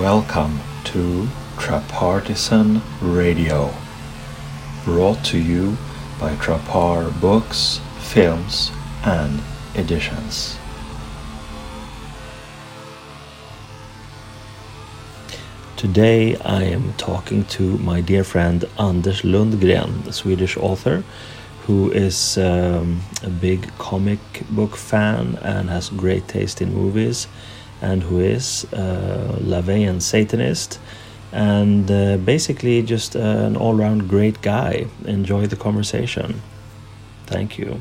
Welcome 0.00 0.60
to 0.84 1.28
Trapartisan 1.58 2.80
Radio, 3.02 3.74
brought 4.82 5.22
to 5.26 5.38
you 5.38 5.76
by 6.18 6.36
Trapart 6.36 7.20
Books, 7.20 7.82
Films, 7.98 8.72
and 9.04 9.42
Editions. 9.74 10.58
Today 15.76 16.34
I 16.36 16.62
am 16.62 16.94
talking 16.94 17.44
to 17.56 17.76
my 17.76 18.00
dear 18.00 18.24
friend 18.24 18.64
Anders 18.78 19.20
Lundgren, 19.20 20.04
the 20.04 20.14
Swedish 20.14 20.56
author, 20.56 21.04
who 21.66 21.90
is 21.90 22.38
um, 22.38 23.02
a 23.22 23.28
big 23.28 23.70
comic 23.76 24.20
book 24.48 24.76
fan 24.76 25.38
and 25.42 25.68
has 25.68 25.90
great 25.90 26.26
taste 26.26 26.62
in 26.62 26.72
movies, 26.72 27.28
and 27.82 28.02
who 28.02 28.20
is 28.20 28.64
a 28.72 29.38
Laveyan 29.40 30.00
Satanist, 30.00 30.78
and 31.32 31.90
uh, 31.90 32.16
basically 32.18 32.82
just 32.82 33.16
uh, 33.16 33.20
an 33.20 33.56
all 33.56 33.74
round 33.74 34.08
great 34.08 34.42
guy. 34.42 34.86
Enjoy 35.04 35.46
the 35.46 35.56
conversation. 35.56 36.42
Thank 37.26 37.58
you. 37.58 37.80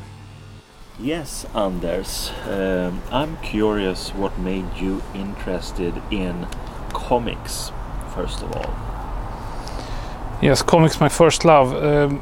Yes, 0.99 1.45
Anders. 1.55 2.31
Um, 2.45 3.01
I'm 3.11 3.37
curious 3.37 4.09
what 4.09 4.37
made 4.37 4.65
you 4.75 5.01
interested 5.15 5.93
in 6.11 6.45
comics, 6.93 7.71
first 8.13 8.41
of 8.41 8.51
all. 8.55 8.73
Yes, 10.41 10.61
comics 10.61 10.99
my 10.99 11.09
first 11.09 11.45
love. 11.45 11.73
Um, 11.73 12.21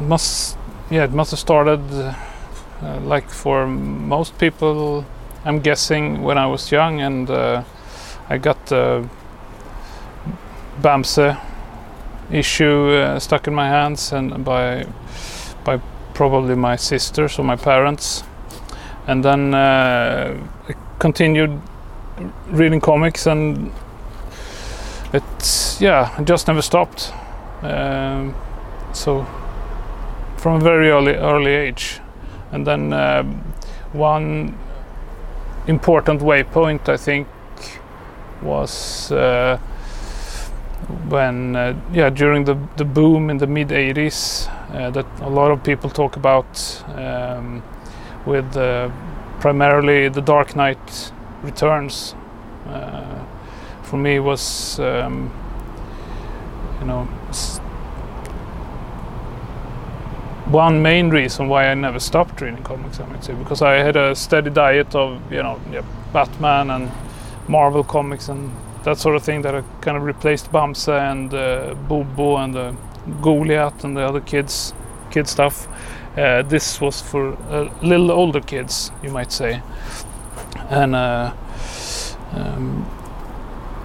must 0.00 0.56
yeah, 0.90 1.04
it 1.04 1.12
must 1.12 1.30
have 1.30 1.40
started 1.40 1.80
uh, 1.90 3.00
like 3.00 3.30
for 3.30 3.66
most 3.66 4.38
people. 4.38 5.06
I'm 5.44 5.58
guessing 5.58 6.22
when 6.22 6.38
I 6.38 6.46
was 6.46 6.70
young, 6.70 7.00
and 7.00 7.28
uh, 7.28 7.64
I 8.28 8.38
got 8.38 8.66
the 8.66 9.08
Bamse 10.80 11.36
issue 12.30 12.90
uh, 12.90 13.18
stuck 13.18 13.48
in 13.48 13.54
my 13.54 13.68
hands, 13.68 14.12
and 14.12 14.44
by 14.44 14.86
by 15.64 15.80
probably 16.14 16.54
my 16.54 16.76
sisters 16.76 17.38
or 17.38 17.44
my 17.44 17.56
parents, 17.56 18.22
and 19.08 19.24
then 19.24 19.52
uh, 19.52 20.38
I 20.68 20.74
continued 21.00 21.60
reading 22.46 22.80
comics, 22.80 23.26
and 23.26 23.72
it's 25.12 25.80
yeah, 25.80 26.14
I 26.16 26.22
just 26.22 26.46
never 26.46 26.62
stopped. 26.62 27.12
Um, 27.62 28.34
so 28.92 29.26
from 30.36 30.56
a 30.56 30.60
very 30.60 30.90
early 30.90 31.14
early 31.14 31.50
age, 31.50 32.00
and 32.52 32.64
then 32.64 32.92
uh, 32.92 33.24
one 33.92 34.56
important 35.66 36.20
waypoint 36.20 36.88
I 36.88 36.96
think 36.96 37.28
was 38.42 39.12
uh, 39.12 39.58
when 41.08 41.56
uh, 41.56 41.80
yeah 41.92 42.10
during 42.10 42.44
the 42.44 42.56
the 42.76 42.84
boom 42.84 43.30
in 43.30 43.38
the 43.38 43.46
mid 43.46 43.68
80s 43.68 44.48
uh, 44.74 44.90
that 44.90 45.06
a 45.20 45.28
lot 45.28 45.50
of 45.50 45.62
people 45.62 45.90
talk 45.90 46.16
about 46.16 46.82
um, 46.96 47.62
with 48.26 48.56
uh, 48.56 48.90
primarily 49.40 50.08
the 50.08 50.20
Dark 50.20 50.54
Knight 50.56 51.12
Returns. 51.42 52.14
Uh, 52.66 53.24
for 53.82 53.96
me 53.96 54.18
was 54.18 54.78
um, 54.80 55.30
you 56.80 56.86
know 56.86 57.08
one 60.52 60.82
main 60.82 61.10
reason 61.10 61.48
why 61.48 61.66
I 61.66 61.74
never 61.74 61.98
stopped 61.98 62.40
reading 62.40 62.62
comics, 62.62 63.00
I 63.00 63.06
might 63.06 63.24
say, 63.24 63.34
because 63.34 63.62
I 63.62 63.74
had 63.74 63.96
a 63.96 64.14
steady 64.14 64.50
diet 64.50 64.94
of 64.94 65.20
you 65.32 65.42
know 65.42 65.60
yeah, 65.70 65.82
Batman 66.12 66.70
and 66.70 66.90
Marvel 67.48 67.82
comics 67.82 68.28
and 68.28 68.50
that 68.84 68.98
sort 68.98 69.16
of 69.16 69.22
thing 69.22 69.42
that 69.42 69.54
I 69.54 69.62
kind 69.80 69.96
of 69.96 70.02
replaced 70.02 70.52
Bamse 70.52 70.88
and 70.88 71.32
uh, 71.32 71.74
Bobo 71.88 72.36
and 72.36 72.56
uh, 72.56 72.72
Goliath 73.20 73.84
and 73.84 73.96
the 73.96 74.02
other 74.02 74.20
kids 74.20 74.74
kid 75.10 75.28
stuff. 75.28 75.68
Uh, 76.16 76.42
this 76.42 76.80
was 76.80 77.00
for 77.00 77.32
uh, 77.50 77.72
little 77.82 78.10
older 78.10 78.40
kids, 78.40 78.90
you 79.02 79.10
might 79.10 79.32
say, 79.32 79.62
and 80.68 80.94
uh, 80.94 81.32
um, 82.32 82.86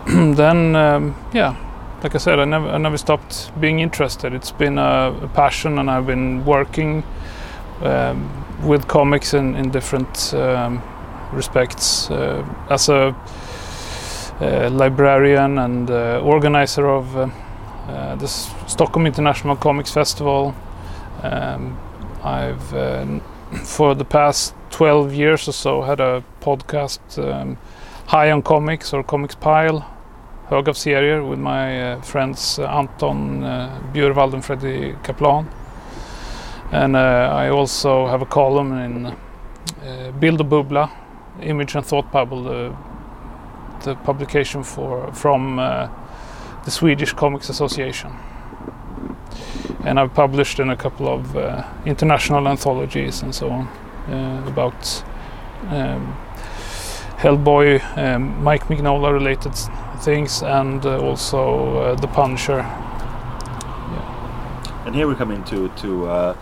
then 0.35 0.75
um, 0.75 1.15
yeah 1.33 1.55
like 2.03 2.13
I 2.13 2.19
said, 2.19 2.39
I 2.39 2.45
never, 2.45 2.67
I 2.69 2.77
never 2.77 2.97
stopped 2.97 3.51
being 3.59 3.79
interested. 3.79 4.33
It's 4.33 4.51
been 4.51 4.77
a, 4.77 5.17
a 5.21 5.27
passion, 5.29 5.79
and 5.79 5.89
I've 5.89 6.05
been 6.05 6.45
working 6.45 7.03
um, 7.81 8.29
with 8.63 8.87
comics 8.87 9.33
in, 9.33 9.55
in 9.55 9.71
different 9.71 10.33
um, 10.33 10.81
respects 11.31 12.11
uh, 12.11 12.45
as 12.69 12.89
a 12.89 13.15
uh, 14.39 14.69
librarian 14.69 15.57
and 15.57 15.89
uh, 15.89 16.21
organizer 16.23 16.87
of 16.87 17.17
uh, 17.17 17.29
uh, 17.87 18.15
the 18.15 18.27
Stockholm 18.27 19.07
International 19.07 19.55
Comics 19.55 19.91
Festival. 19.91 20.53
Um, 21.23 21.79
I've, 22.23 22.73
uh, 22.73 23.19
for 23.63 23.95
the 23.95 24.05
past 24.05 24.53
12 24.69 25.13
years 25.13 25.47
or 25.47 25.53
so, 25.53 25.81
had 25.81 25.99
a 25.99 26.23
podcast, 26.41 26.99
um, 27.17 27.57
High 28.05 28.29
on 28.31 28.43
Comics 28.43 28.93
or 28.93 29.03
Comics 29.03 29.35
Pile 29.35 29.96
hög 30.49 30.69
av 30.69 30.73
serier 30.73 31.19
with 31.19 31.39
my 31.39 31.81
uh, 31.81 32.01
friends 32.01 32.59
uh, 32.59 32.77
Anton 32.77 33.43
uh, 33.43 33.69
Bjurvald 33.93 34.33
and 34.33 34.45
Freddy 34.45 34.95
Kaplan. 35.03 35.45
And 36.71 36.97
I 36.97 37.49
also 37.49 38.07
have 38.07 38.21
a 38.21 38.25
column 38.25 38.77
in 38.77 39.05
uh, 39.05 40.11
Bild 40.19 40.41
och 40.41 40.47
Bubbla, 40.47 40.89
Image 41.41 41.75
and 41.75 41.85
Thought 41.85 42.11
Bubble, 42.11 42.43
the, 42.43 42.75
the 43.83 43.95
publication 43.95 44.63
for 44.63 45.13
from 45.13 45.55
the 46.65 46.71
Swedish 46.71 47.13
Comics 47.13 47.49
Association. 47.49 48.11
And 49.85 49.97
I've 49.99 50.13
published 50.13 50.59
in 50.59 50.69
a 50.69 50.75
couple 50.75 51.07
of 51.07 51.37
international 51.85 52.47
anthologies 52.47 53.21
and 53.21 53.33
so 53.33 53.49
on 53.49 53.67
about 54.47 55.03
um, 55.69 56.17
Hellboy, 57.17 57.81
um, 57.97 58.43
Mike 58.43 58.67
Mignola 58.67 59.13
related 59.13 59.53
things, 59.99 60.41
and 60.41 60.85
uh, 60.85 60.99
also 60.99 61.77
uh, 61.77 61.95
The 61.95 62.07
Punisher. 62.07 62.57
Yeah. 62.57 64.83
And 64.85 64.95
here 64.95 65.07
we 65.07 65.15
come 65.15 65.31
into 65.31 65.69
to 65.69 66.05
uh, 66.05 66.09
uh 66.09 66.35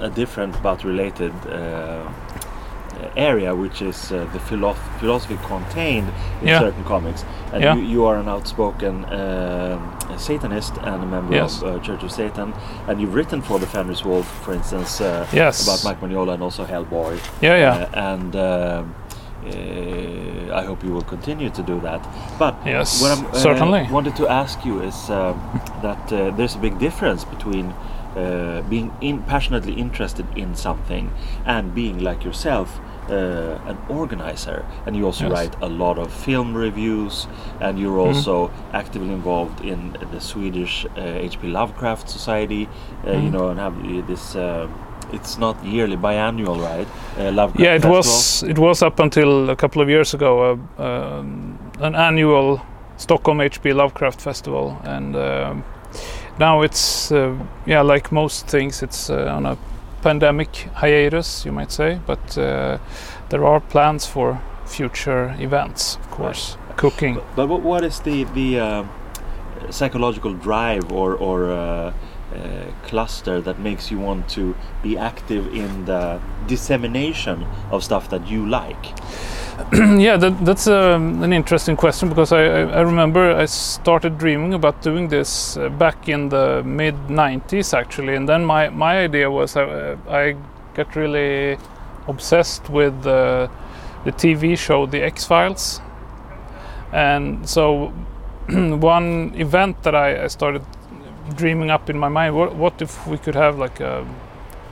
a 0.00 0.10
different 0.10 0.60
but 0.62 0.84
related 0.84 1.32
uh, 1.46 2.10
area, 3.16 3.54
which 3.54 3.80
is 3.80 4.12
uh, 4.12 4.24
the 4.32 4.40
philo 4.40 4.74
philosophy 4.98 5.38
contained 5.46 6.08
in 6.42 6.48
yeah. 6.48 6.58
certain 6.58 6.84
comics. 6.84 7.24
And 7.52 7.62
yeah. 7.62 7.76
you, 7.76 7.82
you, 7.82 8.04
are 8.04 8.18
an 8.18 8.28
outspoken 8.28 9.04
Satanist 10.18 10.76
and 10.78 11.02
a 11.02 11.06
member 11.06 11.34
yes. 11.34 11.62
of 11.62 11.82
Church 11.82 12.02
of 12.02 12.10
Satan, 12.10 12.52
and 12.88 13.00
you've 13.00 13.14
written 13.14 13.42
for 13.42 13.58
the 13.58 13.66
Fenris 13.66 14.04
Wolf, 14.04 14.26
for 14.44 14.52
instance, 14.52 15.00
yes. 15.32 15.62
about 15.62 15.84
Mike 15.84 16.00
Mignola 16.00 16.34
and 16.34 16.42
also 16.42 16.64
Hellboy. 16.64 17.18
Yeah, 17.40 17.56
yeah. 17.56 18.12
and 18.12 18.36
um, 18.36 18.40
uh, 18.40 18.84
I 20.54 20.64
hope 20.64 20.84
you 20.84 20.92
will 20.92 21.02
continue 21.02 21.50
to 21.50 21.62
do 21.62 21.80
that. 21.80 22.06
But 22.38 22.56
yes, 22.64 23.02
what 23.02 23.18
I 23.18 23.26
uh, 23.26 23.32
certainly 23.34 23.86
wanted 23.90 24.16
to 24.16 24.28
ask 24.28 24.64
you 24.64 24.80
is 24.82 25.10
uh, 25.10 25.32
that 25.82 26.12
uh, 26.12 26.30
there's 26.30 26.54
a 26.54 26.58
big 26.58 26.78
difference 26.78 27.24
between 27.24 27.74
uh, 28.16 28.62
being 28.70 28.92
in 29.00 29.22
passionately 29.24 29.72
interested 29.72 30.26
in 30.36 30.54
something 30.54 31.12
and 31.44 31.74
being 31.74 31.98
like 31.98 32.24
yourself. 32.24 32.80
Uh, 33.04 33.60
an 33.66 33.76
organizer, 33.90 34.64
and 34.86 34.96
you 34.96 35.04
also 35.04 35.24
yes. 35.24 35.32
write 35.32 35.54
a 35.60 35.68
lot 35.68 35.98
of 35.98 36.10
film 36.10 36.56
reviews, 36.56 37.26
and 37.60 37.78
you're 37.78 37.98
mm-hmm. 37.98 38.16
also 38.16 38.48
mm-hmm. 38.48 38.76
actively 38.76 39.12
involved 39.12 39.60
in 39.60 39.94
the 40.10 40.18
Swedish 40.18 40.86
H.P. 40.96 41.48
Lovecraft 41.48 42.08
Society, 42.08 42.64
mm-hmm. 42.64 43.24
you 43.24 43.30
know, 43.30 43.50
and 43.50 43.60
have 43.60 43.76
this 44.06 44.34
it's 45.14 45.38
not 45.38 45.64
yearly, 45.64 45.96
biannual, 45.96 46.60
right? 46.60 46.88
Uh, 47.18 47.30
Lovecraft 47.32 47.60
yeah, 47.60 47.74
it 47.74 47.82
Festival. 47.82 47.96
was. 47.96 48.42
It 48.42 48.58
was 48.58 48.82
up 48.82 48.98
until 49.00 49.50
a 49.50 49.56
couple 49.56 49.82
of 49.82 49.88
years 49.88 50.14
ago 50.14 50.58
uh, 50.78 50.82
um, 50.82 51.58
an 51.80 51.94
annual 51.94 52.60
Stockholm 52.96 53.38
HP 53.38 53.74
Lovecraft 53.74 54.20
Festival, 54.20 54.78
and 54.84 55.16
uh, 55.16 55.54
now 56.38 56.62
it's 56.62 57.12
uh, 57.12 57.36
yeah, 57.66 57.82
like 57.82 58.12
most 58.12 58.46
things, 58.46 58.82
it's 58.82 59.10
uh, 59.10 59.36
on 59.36 59.46
a 59.46 59.56
pandemic 60.02 60.68
hiatus, 60.74 61.44
you 61.44 61.52
might 61.52 61.72
say. 61.72 62.00
But 62.06 62.38
uh, 62.38 62.78
there 63.30 63.44
are 63.44 63.60
plans 63.60 64.06
for 64.06 64.40
future 64.66 65.34
events, 65.38 65.96
of 65.96 66.10
course. 66.10 66.56
Right. 66.56 66.76
Cooking. 66.76 67.14
But, 67.36 67.46
but, 67.46 67.62
what 67.62 67.84
is 67.84 68.00
the 68.00 68.24
the 68.34 68.86
psychological 69.70 70.34
drive 70.34 70.92
or 70.92 71.14
or 71.14 71.50
uh, 71.50 71.92
cluster 72.82 73.40
that 73.40 73.58
makes 73.58 73.90
you 73.90 73.98
want 73.98 74.28
to 74.30 74.54
be 74.82 74.96
active 74.98 75.54
in 75.54 75.84
the 75.84 76.20
dissemination 76.46 77.46
of 77.70 77.82
stuff 77.82 78.08
that 78.10 78.26
you 78.26 78.46
like? 78.48 78.84
yeah, 79.72 80.16
that, 80.16 80.44
that's 80.44 80.66
um, 80.66 81.22
an 81.22 81.32
interesting 81.32 81.76
question 81.76 82.08
because 82.08 82.32
I, 82.32 82.44
I, 82.44 82.60
I, 82.62 82.80
remember 82.80 83.34
I 83.36 83.44
started 83.44 84.18
dreaming 84.18 84.52
about 84.54 84.82
doing 84.82 85.08
this 85.08 85.56
uh, 85.56 85.68
back 85.68 86.08
in 86.08 86.28
the 86.28 86.62
mid 86.64 86.96
90s 87.06 87.72
actually, 87.72 88.16
and 88.16 88.28
then 88.28 88.44
my, 88.44 88.68
my 88.70 88.98
idea 88.98 89.30
was 89.30 89.56
uh, 89.56 89.96
I 90.08 90.36
got 90.74 90.96
really 90.96 91.56
obsessed 92.08 92.68
with 92.68 93.02
the 93.04 93.48
TV 94.06 94.58
show 94.58 94.86
The 94.86 95.02
X 95.02 95.24
Files 95.24 95.80
and 96.94 97.48
so 97.48 97.88
one 98.48 99.32
event 99.34 99.82
that 99.82 99.94
I, 99.94 100.24
I, 100.24 100.26
started 100.28 100.62
dreaming 101.36 101.70
up 101.70 101.88
in 101.88 101.98
my 101.98 102.08
mind 102.08 102.34
what, 102.36 102.54
what 102.54 102.82
if 102.82 103.06
we 103.06 103.18
could 103.18 103.34
have 103.34 103.58
like 103.58 103.80
a, 103.80 104.06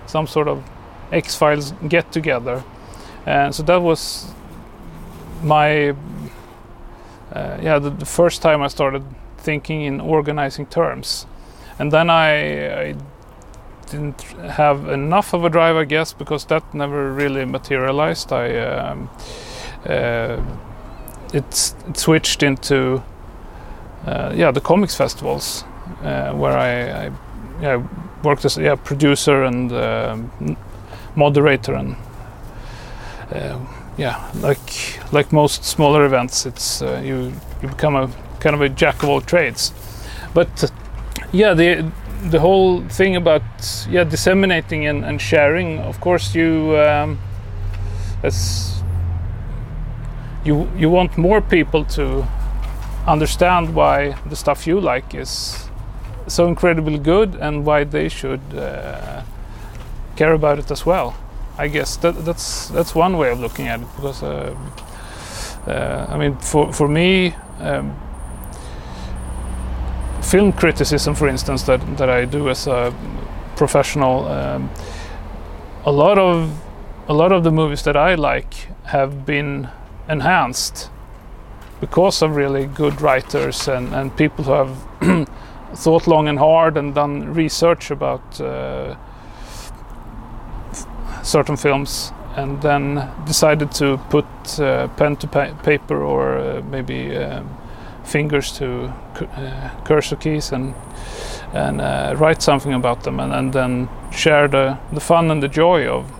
some 0.07 0.27
sort 0.27 0.49
of 0.49 0.63
X 1.11 1.35
Files 1.35 1.73
get 1.89 2.13
together? 2.13 2.63
And 3.27 3.55
so 3.55 3.63
that 3.65 3.83
was 3.83 4.33
my 5.43 5.91
uh, 7.33 7.59
yeah 7.61 7.79
the, 7.79 7.91
the, 7.91 8.07
first 8.07 8.43
time 8.43 8.63
I 8.63 8.69
started 8.69 9.05
thinking 9.39 9.83
in 9.83 10.01
organizing 10.01 10.67
terms. 10.67 11.27
And 11.79 11.91
then 11.91 12.11
I, 12.11 12.91
I 12.91 12.95
didn't 13.91 14.23
have 14.23 14.89
enough 14.89 15.33
of 15.35 15.45
a 15.45 15.51
drive 15.51 15.77
I 15.77 15.85
guess 15.85 16.13
because 16.13 16.45
that 16.47 16.75
never 16.75 17.13
really 17.13 17.45
materialized. 17.45 18.33
I 18.33 18.59
um, 18.59 19.11
uh, 19.87 20.43
it, 21.33 21.75
it 21.89 21.97
switched 21.97 22.43
into 22.43 23.03
uh, 24.07 24.33
yeah 24.35 24.51
the 24.51 24.61
comics 24.61 24.95
festivals 24.95 25.65
uh, 26.03 26.33
where 26.33 26.57
I, 26.57 27.11
I 27.67 27.77
worked 28.23 28.45
as 28.45 28.59
a 28.59 28.63
yeah, 28.63 28.75
producer 28.75 29.45
and 29.45 29.73
um, 29.73 30.57
moderator 31.17 31.75
and 31.75 31.97
uh, 33.33 33.59
yeah 33.99 34.31
like 34.41 34.99
like 35.13 35.33
most 35.33 35.65
smaller 35.65 36.05
events 36.05 36.47
it's 36.47 36.83
uh, 36.83 37.01
you 37.05 37.33
you 37.63 37.69
become 37.69 37.97
a 37.97 38.11
kind 38.41 38.55
of 38.55 38.61
a 38.61 38.69
jack 38.69 39.03
of 39.03 39.09
all 39.09 39.21
trades. 39.21 39.73
But 40.35 40.73
yeah 41.33 41.55
the 41.55 41.91
the 42.31 42.41
whole 42.41 42.83
thing 42.89 43.17
about 43.17 43.43
yeah 43.91 44.05
disseminating 44.05 44.87
and, 44.87 45.05
and 45.05 45.21
sharing 45.21 45.79
of 45.81 46.01
course 46.01 46.35
you 46.35 46.77
um, 46.79 47.19
as 48.23 48.83
you 50.45 50.69
you 50.77 50.91
want 50.91 51.17
more 51.19 51.41
people 51.41 51.85
to 51.85 52.27
understand 53.07 53.75
why 53.75 54.15
the 54.29 54.37
stuff 54.37 54.67
you 54.67 54.81
like 54.81 55.15
is 55.15 55.69
so 56.27 56.47
incredibly 56.47 56.99
good 56.99 57.35
and 57.37 57.65
why 57.67 57.85
they 57.85 58.09
should 58.09 58.41
uh, 58.55 59.23
care 60.17 60.33
about 60.33 60.59
it 60.59 60.71
as 60.71 60.87
well. 60.87 61.15
I 61.59 61.69
guess 61.69 61.97
that, 61.99 62.25
that's 62.25 62.69
that's 62.69 62.95
one 62.95 63.19
way 63.19 63.31
of 63.31 63.41
looking 63.41 63.69
at 63.69 63.81
it 63.81 63.87
because 63.97 64.23
uh, 64.23 64.57
uh, 65.67 66.07
I 66.09 66.17
mean 66.17 66.37
for 66.39 66.73
for 66.73 66.89
me 66.89 67.35
um, 67.61 67.95
film 70.23 70.53
criticism 70.53 71.15
for 71.15 71.29
instance 71.29 71.65
that 71.65 71.81
that 71.99 72.09
I 72.09 72.25
do 72.25 72.49
as 72.49 72.67
a 72.67 72.95
professional 73.57 74.27
um, 74.29 74.71
a 75.85 75.93
lot 75.93 76.19
of 76.19 76.51
a 77.09 77.15
lot 77.15 77.33
of 77.33 77.45
the 77.45 77.51
movies 77.51 77.83
that 77.83 77.97
I 77.97 78.15
like 78.15 78.55
have 78.85 79.27
been 79.27 79.69
enhanced 80.09 80.91
because 81.81 82.23
of 82.23 82.37
really 82.37 82.67
good 82.67 83.01
writers 83.01 83.69
and, 83.69 83.93
and 83.93 84.17
people 84.17 84.45
who 84.45 84.53
have 84.53 85.29
thought 85.75 86.07
long 86.07 86.29
and 86.29 86.39
hard 86.39 86.77
and 86.77 86.95
done 86.95 87.33
research 87.35 87.91
about 87.91 88.41
uh, 88.41 88.97
certain 91.23 91.57
films 91.57 92.13
and 92.37 92.63
then 92.63 93.11
decided 93.27 93.71
to 93.73 93.99
put 94.11 94.27
uh, 94.59 94.89
pen 94.97 95.17
to 95.17 95.27
pa 95.27 95.53
paper 95.63 96.03
or 96.03 96.39
uh, 96.39 96.63
maybe 96.63 97.17
um, 97.17 97.49
fingers 98.05 98.53
to 98.53 98.93
uh, 99.37 99.71
cursor 99.85 100.17
keys 100.17 100.53
and 100.53 100.75
and 101.53 101.81
uh, 101.81 102.15
write 102.17 102.43
something 102.43 102.73
about 102.73 103.05
them 103.05 103.21
and, 103.21 103.33
and 103.33 103.53
then 103.53 103.89
share 104.11 104.49
the, 104.49 104.79
the 104.93 105.01
fun 105.01 105.31
and 105.31 105.43
the 105.43 105.49
joy 105.49 105.87
of, 105.87 106.11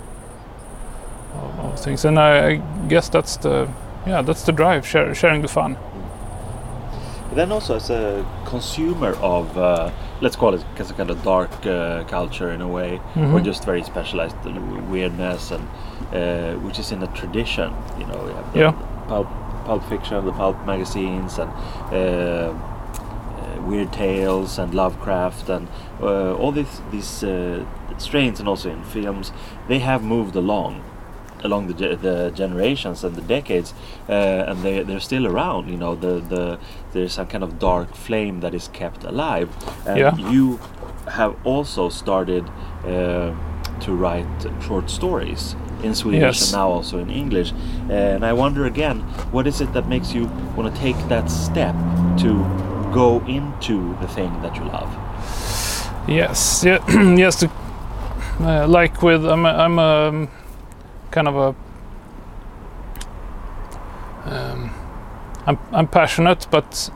of, 1.35 1.61
of 1.61 1.81
things. 1.81 2.05
And 2.05 2.19
I, 2.19 2.49
I, 2.51 2.57
guess 2.89 3.09
that's 3.09 3.39
the 3.39 3.71
yeah 4.07 4.21
that's 4.21 4.43
the 4.43 4.53
drive 4.53 4.87
share, 4.87 5.15
sharing 5.15 5.43
the 5.43 5.49
fun 5.49 5.77
then 7.35 7.53
also 7.53 7.77
as 7.77 7.91
a 7.91 8.27
consumer 8.45 9.15
of 9.17 9.57
uh, 9.57 9.91
let's 10.21 10.37
call 10.37 10.55
it 10.55 10.65
as 10.79 10.91
a 10.91 10.95
kind 10.95 11.11
of 11.11 11.23
dark 11.23 11.51
uh, 11.67 12.05
culture 12.05 12.51
in 12.51 12.61
a 12.61 12.69
way 12.69 13.01
mm-hmm. 13.15 13.35
or 13.35 13.41
just 13.41 13.65
very 13.65 13.83
specialized 13.83 14.37
weirdness 14.91 15.51
and 15.51 15.69
uh, 16.15 16.55
which 16.61 16.79
is 16.79 16.93
in 16.93 17.03
a 17.03 17.07
tradition 17.09 17.73
you 17.99 18.07
know 18.07 18.23
we 18.25 18.33
have 18.33 18.53
the 18.53 18.59
yeah. 18.59 18.73
pulp, 19.09 19.29
pulp 19.65 19.85
fiction 19.89 20.25
the 20.25 20.33
pulp 20.33 20.57
magazines 20.67 21.39
and 21.39 21.51
uh, 21.91 21.95
uh, 21.95 23.63
weird 23.63 23.93
tales 23.93 24.59
and 24.59 24.75
lovecraft 24.75 25.49
and 25.49 25.69
uh, 26.01 26.35
all 26.35 26.53
these 26.53 26.81
these 26.91 27.25
strains 27.99 28.41
and 28.41 28.49
also 28.49 28.71
in 28.71 28.83
films 28.85 29.33
they 29.69 29.79
have 29.79 30.03
moved 30.03 30.37
along 30.37 30.83
along 31.45 31.69
the, 31.69 31.97
the 31.97 32.31
generations 32.35 33.05
and 33.05 33.17
the 33.17 33.23
decades, 33.23 33.75
uh, 34.09 34.13
and 34.49 34.63
they 34.63 34.83
they're 34.83 35.01
still 35.01 35.27
around. 35.27 35.69
You 35.69 35.77
know, 35.77 35.95
the 35.95 36.21
the 36.21 36.59
there's 36.93 37.15
some 37.15 37.27
kind 37.27 37.45
of 37.45 37.59
dark 37.59 37.95
flame 37.95 38.41
that 38.41 38.55
is 38.55 38.69
kept 38.69 39.05
alive. 39.05 39.49
And 39.87 39.99
yeah. 39.99 40.17
you 40.17 40.59
have 41.09 41.35
also 41.45 41.89
started 41.89 42.49
uh, 42.85 43.35
to 43.81 43.95
write 43.95 44.27
short 44.63 44.91
stories 44.91 45.57
in 45.83 45.95
Swedish 45.95 46.21
yes. 46.21 46.43
and 46.43 46.53
now 46.53 46.69
also 46.69 46.99
in 46.99 47.11
English. 47.11 47.53
and 47.91 48.25
I 48.25 48.33
wonder 48.33 48.67
again, 48.67 49.01
what 49.33 49.47
is 49.47 49.61
it 49.61 49.73
that 49.73 49.89
makes 49.89 50.15
you 50.15 50.27
want 50.57 50.73
to 50.73 50.81
take 50.81 50.97
that 51.09 51.31
step 51.31 51.75
to 52.19 52.33
go 52.93 53.21
into 53.27 53.97
the 54.01 54.09
thing 54.09 54.31
that 54.43 54.57
you 54.57 54.65
love? 54.65 54.91
Yes, 56.09 56.65
yeah, 56.65 56.81
yes. 57.17 57.41
To, 57.41 57.51
uh, 58.41 58.67
like 58.69 59.03
with 59.03 59.25
I'm, 59.25 59.47
a, 59.47 59.51
I'm 59.51 59.79
a 59.79 60.29
kind 61.13 61.29
of 61.29 61.37
a 61.37 61.55
um, 64.25 64.71
I'm, 65.47 65.59
I'm 65.73 65.89
passionate, 65.89 66.47
but 66.51 66.91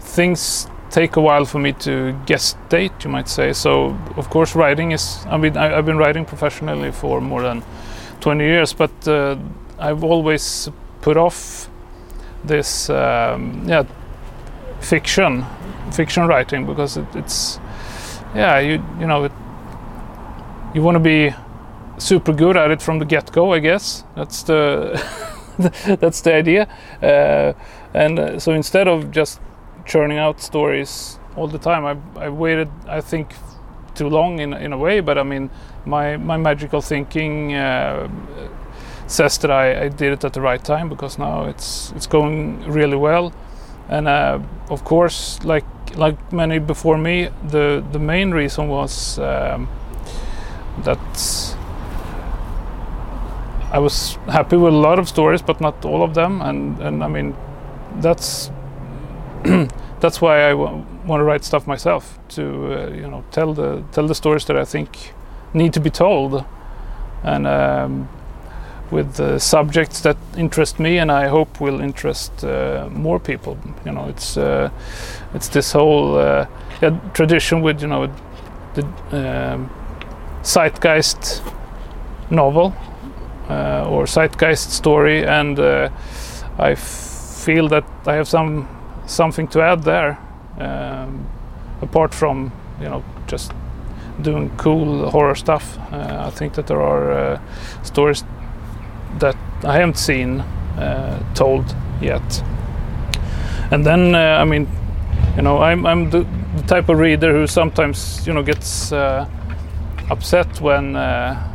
things 0.00 0.66
take 0.90 1.16
a 1.16 1.20
while 1.20 1.44
for 1.44 1.58
me 1.58 1.72
to 1.72 2.18
gestate, 2.26 3.04
you 3.04 3.10
might 3.10 3.28
say. 3.28 3.52
So, 3.52 3.96
of 4.16 4.30
course, 4.30 4.54
writing 4.54 4.92
is. 4.92 5.24
I 5.26 5.36
mean, 5.36 5.56
I, 5.56 5.68
have 5.68 5.86
been 5.86 5.98
writing 5.98 6.24
professionally 6.24 6.90
for 6.90 7.20
more 7.20 7.42
than 7.42 7.62
20 8.20 8.44
years, 8.44 8.72
but 8.72 8.90
uh, 9.06 9.36
I've 9.78 10.02
always 10.02 10.68
put 11.00 11.16
off 11.16 11.68
this, 12.44 12.90
um, 12.90 13.64
yeah, 13.68 13.84
fiction, 14.80 15.44
fiction 15.92 16.26
writing 16.26 16.66
because 16.66 16.96
it, 16.96 17.06
it's, 17.14 17.58
yeah, 18.34 18.58
you 18.58 18.82
you 18.98 19.06
know, 19.06 19.24
it, 19.24 19.32
you 20.74 20.82
want 20.82 20.96
to 20.96 21.00
be 21.00 21.34
super 22.00 22.32
good 22.32 22.56
at 22.56 22.70
it 22.70 22.82
from 22.82 22.98
the 22.98 23.04
get 23.04 23.32
go. 23.32 23.52
I 23.52 23.58
guess 23.58 24.04
that's 24.16 24.42
the 24.42 25.00
that's 26.00 26.20
the 26.22 26.34
idea. 26.34 26.68
Uh, 27.02 27.52
and 27.94 28.18
uh, 28.18 28.38
so 28.38 28.52
instead 28.52 28.88
of 28.88 29.10
just 29.10 29.40
churning 29.84 30.18
out 30.18 30.40
stories 30.40 31.18
all 31.36 31.48
the 31.48 31.58
time, 31.58 31.84
I, 31.84 32.24
I 32.24 32.28
waited. 32.28 32.68
I 32.86 33.00
think 33.00 33.34
too 33.94 34.08
long 34.08 34.40
in 34.40 34.54
in 34.54 34.72
a 34.72 34.78
way. 34.78 35.00
But 35.00 35.18
I 35.18 35.22
mean, 35.22 35.50
my 35.84 36.16
my 36.16 36.36
magical 36.36 36.80
thinking. 36.80 37.54
Uh, 37.54 38.08
says 39.06 39.38
that 39.38 39.50
I, 39.50 39.86
I, 39.86 39.88
did 39.88 40.12
it 40.12 40.24
at 40.24 40.34
the 40.34 40.40
right 40.40 40.64
time 40.64 40.88
because 40.88 41.18
now 41.18 41.46
it's 41.46 41.92
it's 41.96 42.06
going 42.06 42.62
really 42.70 42.96
well, 42.96 43.32
and 43.88 44.06
uh, 44.06 44.38
of 44.68 44.84
course, 44.84 45.42
like 45.42 45.64
like 45.96 46.32
many 46.32 46.60
before 46.60 46.96
me, 46.96 47.28
the 47.48 47.84
the 47.92 47.98
main 47.98 48.30
reason 48.30 48.68
was 48.68 49.18
um, 49.18 49.68
that 50.84 51.56
I 53.72 53.78
was 53.78 54.18
happy 54.26 54.56
with 54.56 54.74
a 54.74 54.76
lot 54.76 54.98
of 54.98 55.08
stories, 55.08 55.42
but 55.42 55.60
not 55.60 55.84
all 55.84 56.02
of 56.02 56.14
them. 56.14 56.42
And 56.42 56.78
and 56.80 57.04
I 57.04 57.08
mean, 57.08 57.36
that's 58.00 58.50
that's 60.00 60.20
why 60.20 60.50
I 60.50 60.54
want 60.54 61.20
to 61.20 61.24
write 61.24 61.44
stuff 61.44 61.66
myself 61.66 62.18
to 62.30 62.42
uh, 62.42 62.90
you 62.90 63.08
know 63.08 63.24
tell 63.30 63.54
the 63.54 63.84
tell 63.92 64.06
the 64.06 64.14
stories 64.14 64.44
that 64.46 64.56
I 64.56 64.64
think 64.64 65.14
need 65.54 65.72
to 65.74 65.80
be 65.80 65.90
told, 65.90 66.44
and 67.22 67.46
um, 67.46 68.08
with 68.90 69.14
the 69.14 69.38
subjects 69.38 70.00
that 70.00 70.16
interest 70.36 70.80
me, 70.80 70.98
and 70.98 71.12
I 71.12 71.28
hope 71.28 71.60
will 71.60 71.80
interest 71.80 72.44
uh, 72.44 72.88
more 72.90 73.20
people. 73.20 73.56
You 73.84 73.92
know, 73.92 74.08
it's 74.08 74.36
uh, 74.36 74.70
it's 75.32 75.48
this 75.48 75.72
whole 75.72 76.16
uh, 76.16 76.46
yeah, 76.82 76.98
tradition 77.14 77.62
with 77.62 77.82
you 77.82 77.88
know 77.88 78.12
the 78.74 78.84
um, 79.12 79.70
zeitgeist 80.42 81.42
novel 82.30 82.74
or 83.88 84.06
zeitgeist 84.06 84.72
story, 84.72 85.24
and 85.24 85.58
uh, 85.58 85.88
I 86.58 86.74
feel 86.74 87.68
that 87.68 87.84
I 88.06 88.14
have 88.14 88.28
some 88.28 88.68
something 89.06 89.48
to 89.48 89.60
add 89.60 89.82
there, 89.82 90.18
um, 90.58 91.26
apart 91.82 92.14
from 92.14 92.52
you 92.80 92.88
know 92.88 93.02
just 93.26 93.52
doing 94.22 94.50
cool 94.56 95.10
horror 95.10 95.34
stuff. 95.34 95.78
Uh, 95.92 96.26
I 96.26 96.30
think 96.30 96.54
that 96.54 96.66
there 96.66 96.82
are 96.82 97.40
stories 97.82 98.24
that 99.18 99.36
I 99.64 99.78
haven't 99.78 99.98
seen 99.98 100.44
told 101.34 101.74
yet. 102.00 102.42
And 103.70 103.84
then 103.84 104.14
I 104.14 104.44
mean, 104.44 104.66
you 105.36 105.42
know, 105.42 105.58
I'm 105.58 105.86
I'm 105.86 106.10
the, 106.10 106.26
the, 106.56 106.62
type 106.66 106.88
of 106.88 106.98
reader 106.98 107.32
who 107.32 107.46
sometimes 107.46 108.26
you 108.26 108.32
know 108.32 108.42
gets 108.42 108.92
uh, 108.92 109.26
upset 110.10 110.60
when 110.60 110.96
uh, 110.96 111.49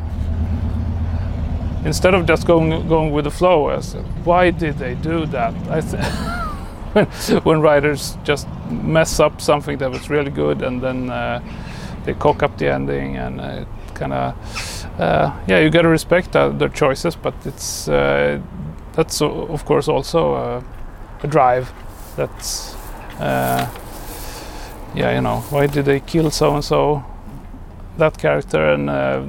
instead 1.85 2.13
of 2.13 2.25
just 2.25 2.45
going 2.45 2.87
going 2.87 3.11
with 3.11 3.25
the 3.25 3.31
flow, 3.31 3.69
I 3.69 3.81
said, 3.81 4.05
why 4.25 4.51
did 4.51 4.77
they 4.77 4.95
do 4.95 5.25
that? 5.27 5.53
I 5.69 5.81
th- 5.81 6.45
when, 7.43 7.61
writers 7.61 8.17
just 8.23 8.47
mess 8.69 9.19
up 9.19 9.41
something 9.41 9.77
that 9.79 9.91
was 9.91 10.09
really 10.09 10.31
good 10.31 10.61
and 10.61 10.81
then 10.81 11.09
uh, 11.09 11.41
they 12.05 12.13
cock 12.13 12.41
up 12.41 12.57
the 12.57 12.71
ending 12.71 13.17
and 13.17 13.41
uh, 13.41 13.65
kind 13.93 14.13
of 14.13 14.33
uh, 14.99 15.37
yeah 15.47 15.59
you 15.59 15.69
got 15.69 15.81
to 15.81 15.89
respect 15.89 16.31
their 16.31 16.69
choices 16.69 17.15
but 17.15 17.33
it's 17.45 17.89
uh, 17.89 18.39
that's 18.93 19.21
of 19.21 19.65
course 19.65 19.89
also 19.89 20.35
a, 20.35 20.63
a 21.23 21.27
drive 21.27 21.73
that's 22.15 22.75
uh, 23.19 23.69
yeah 24.95 25.13
you 25.13 25.21
know 25.21 25.41
why 25.49 25.67
did 25.67 25.83
they 25.83 25.99
kill 25.99 26.31
so 26.31 26.55
and 26.55 26.63
so 26.63 27.03
that 27.97 28.17
character 28.17 28.69
and 28.73 28.89
uh, 28.89 29.25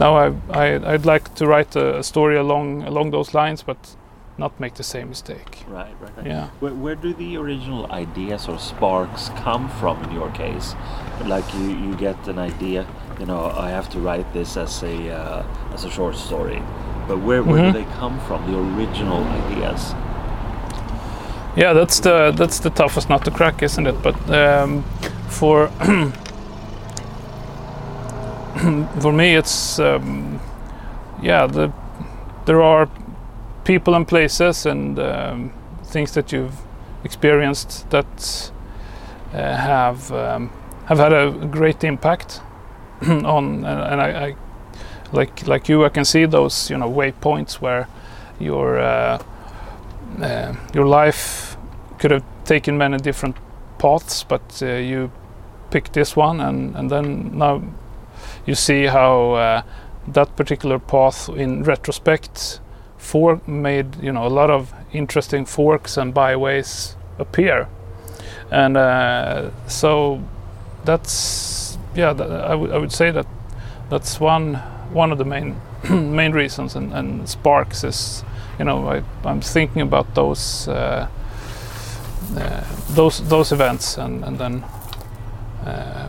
now 0.00 0.16
I, 0.16 0.32
I 0.50 0.92
would 0.92 1.06
like 1.06 1.34
to 1.34 1.46
write 1.46 1.76
a, 1.76 1.98
a, 1.98 2.02
story 2.02 2.36
along 2.36 2.82
along 2.82 3.10
those 3.10 3.34
lines 3.34 3.62
but 3.62 3.96
not 4.38 4.58
make 4.58 4.74
the 4.74 4.82
same 4.82 5.10
mistake. 5.10 5.64
Right 5.68 5.94
right, 6.00 6.16
right. 6.16 6.26
yeah. 6.26 6.48
Where, 6.60 6.72
where 6.72 6.94
do 6.94 7.12
the 7.12 7.36
original 7.36 7.92
ideas 7.92 8.48
or 8.48 8.58
sparks 8.58 9.28
come 9.36 9.68
from 9.68 10.02
in 10.04 10.12
your 10.12 10.30
case? 10.30 10.74
Like 11.26 11.44
you 11.54 11.68
you 11.84 11.94
get 11.96 12.28
an 12.28 12.38
idea 12.38 12.86
you 13.20 13.26
know 13.26 13.44
I 13.66 13.68
have 13.70 13.88
to 13.90 13.98
write 14.00 14.32
this 14.32 14.56
as 14.56 14.82
a 14.82 15.10
uh, 15.10 15.74
as 15.74 15.84
a 15.84 15.90
short 15.90 16.16
story. 16.16 16.62
But 17.06 17.18
where, 17.18 17.42
where 17.42 17.62
mm-hmm. 17.62 17.72
do 17.72 17.84
they 17.84 17.92
come 17.98 18.20
from 18.20 18.50
the 18.50 18.56
original 18.58 19.22
ideas? 19.24 19.94
Yeah 21.56 21.72
that's 21.74 22.00
the 22.00 22.32
that's 22.36 22.60
the 22.60 22.70
toughest 22.70 23.08
nut 23.10 23.24
to 23.24 23.30
crack 23.30 23.62
isn't 23.62 23.86
it? 23.86 24.02
But 24.02 24.16
um, 24.30 24.82
for 25.28 25.70
for 29.00 29.12
me 29.12 29.36
it's 29.36 29.78
um, 29.78 30.40
yeah 31.22 31.46
the 31.46 31.72
there 32.46 32.62
are 32.62 32.88
people 33.64 33.94
and 33.94 34.08
places 34.08 34.66
and 34.66 34.98
um, 34.98 35.52
things 35.84 36.12
that 36.14 36.32
you've 36.32 36.56
experienced 37.04 37.88
that 37.90 38.50
uh, 39.32 39.56
have 39.56 40.12
um, 40.12 40.50
have 40.86 40.98
had 40.98 41.12
a 41.12 41.30
great 41.46 41.84
impact 41.84 42.40
on 43.02 43.64
and, 43.64 44.00
I, 44.00 44.26
I, 44.26 44.36
like 45.12 45.46
like 45.46 45.68
you 45.68 45.84
I 45.84 45.88
can 45.88 46.04
see 46.04 46.26
those 46.26 46.70
you 46.70 46.76
know 46.76 46.90
waypoints 46.90 47.54
where 47.60 47.86
your 48.40 48.78
uh, 48.78 49.22
uh, 50.20 50.54
your 50.74 50.86
life 50.86 51.56
could 51.98 52.10
have 52.10 52.24
taken 52.44 52.76
many 52.76 52.98
different 52.98 53.36
paths 53.78 54.24
but 54.24 54.62
uh, 54.62 54.66
you 54.66 55.10
picked 55.70 55.92
this 55.92 56.16
one 56.16 56.40
and 56.40 56.76
and 56.76 56.90
then 56.90 57.38
now 57.38 57.62
you 58.50 58.56
see 58.56 58.86
how 58.86 59.32
uh, 59.32 59.62
that 60.08 60.34
particular 60.36 60.78
path 60.80 61.28
in 61.28 61.62
retrospect 61.62 62.60
fork 62.98 63.46
made 63.46 63.86
you 64.02 64.12
know 64.12 64.26
a 64.26 64.34
lot 64.40 64.50
of 64.50 64.74
interesting 64.92 65.46
forks 65.46 65.96
and 65.96 66.12
byways 66.12 66.96
appear. 67.18 67.68
And 68.50 68.76
uh, 68.76 69.50
so 69.68 70.20
that's 70.84 71.78
yeah 71.94 72.12
th- 72.12 72.28
I, 72.28 72.54
w- 72.58 72.72
I 72.72 72.78
would 72.78 72.92
say 72.92 73.12
that 73.12 73.26
that's 73.88 74.20
one 74.20 74.56
one 74.92 75.12
of 75.12 75.18
the 75.18 75.24
main 75.24 75.54
main 75.90 76.32
reasons 76.32 76.76
and, 76.76 76.92
and 76.92 77.28
sparks 77.28 77.84
is 77.84 78.24
you 78.58 78.64
know 78.64 78.88
I, 78.88 79.30
am 79.30 79.40
thinking 79.40 79.82
about 79.82 80.14
those 80.14 80.66
uh, 80.68 81.06
uh, 82.36 82.64
those 82.96 83.22
those 83.28 83.52
events 83.54 83.98
and 83.98 84.24
and 84.24 84.38
then 84.38 84.64
uh, 85.64 86.08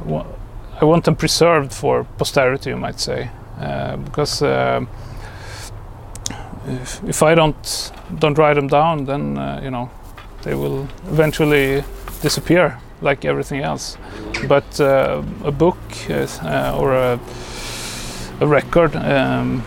I 0.82 0.86
want 0.86 1.06
them 1.06 1.16
preserved 1.16 1.72
for 1.72 2.06
posterity, 2.18 2.72
you 2.72 2.78
might 2.78 3.00
say, 3.00 3.30
uh, 3.60 3.98
because 3.98 4.42
uh, 4.42 4.84
if, 6.66 7.04
if, 7.04 7.22
I 7.22 7.36
don't 7.36 7.92
don't 8.18 8.36
write 8.36 8.56
them 8.56 8.68
down, 8.68 9.06
then 9.06 9.38
uh, 9.38 9.62
you 9.64 9.70
know 9.70 9.92
they 10.42 10.56
will 10.56 10.88
eventually 11.08 11.84
disappear 12.22 12.80
like 13.02 13.26
everything 13.26 13.62
else. 13.62 13.96
But 14.48 14.80
uh, 14.80 15.22
a 15.44 15.52
book 15.52 15.78
uh, 16.10 16.76
or 16.76 16.94
a, 16.94 17.20
a 18.40 18.48
record 18.48 18.96
um, 18.96 19.64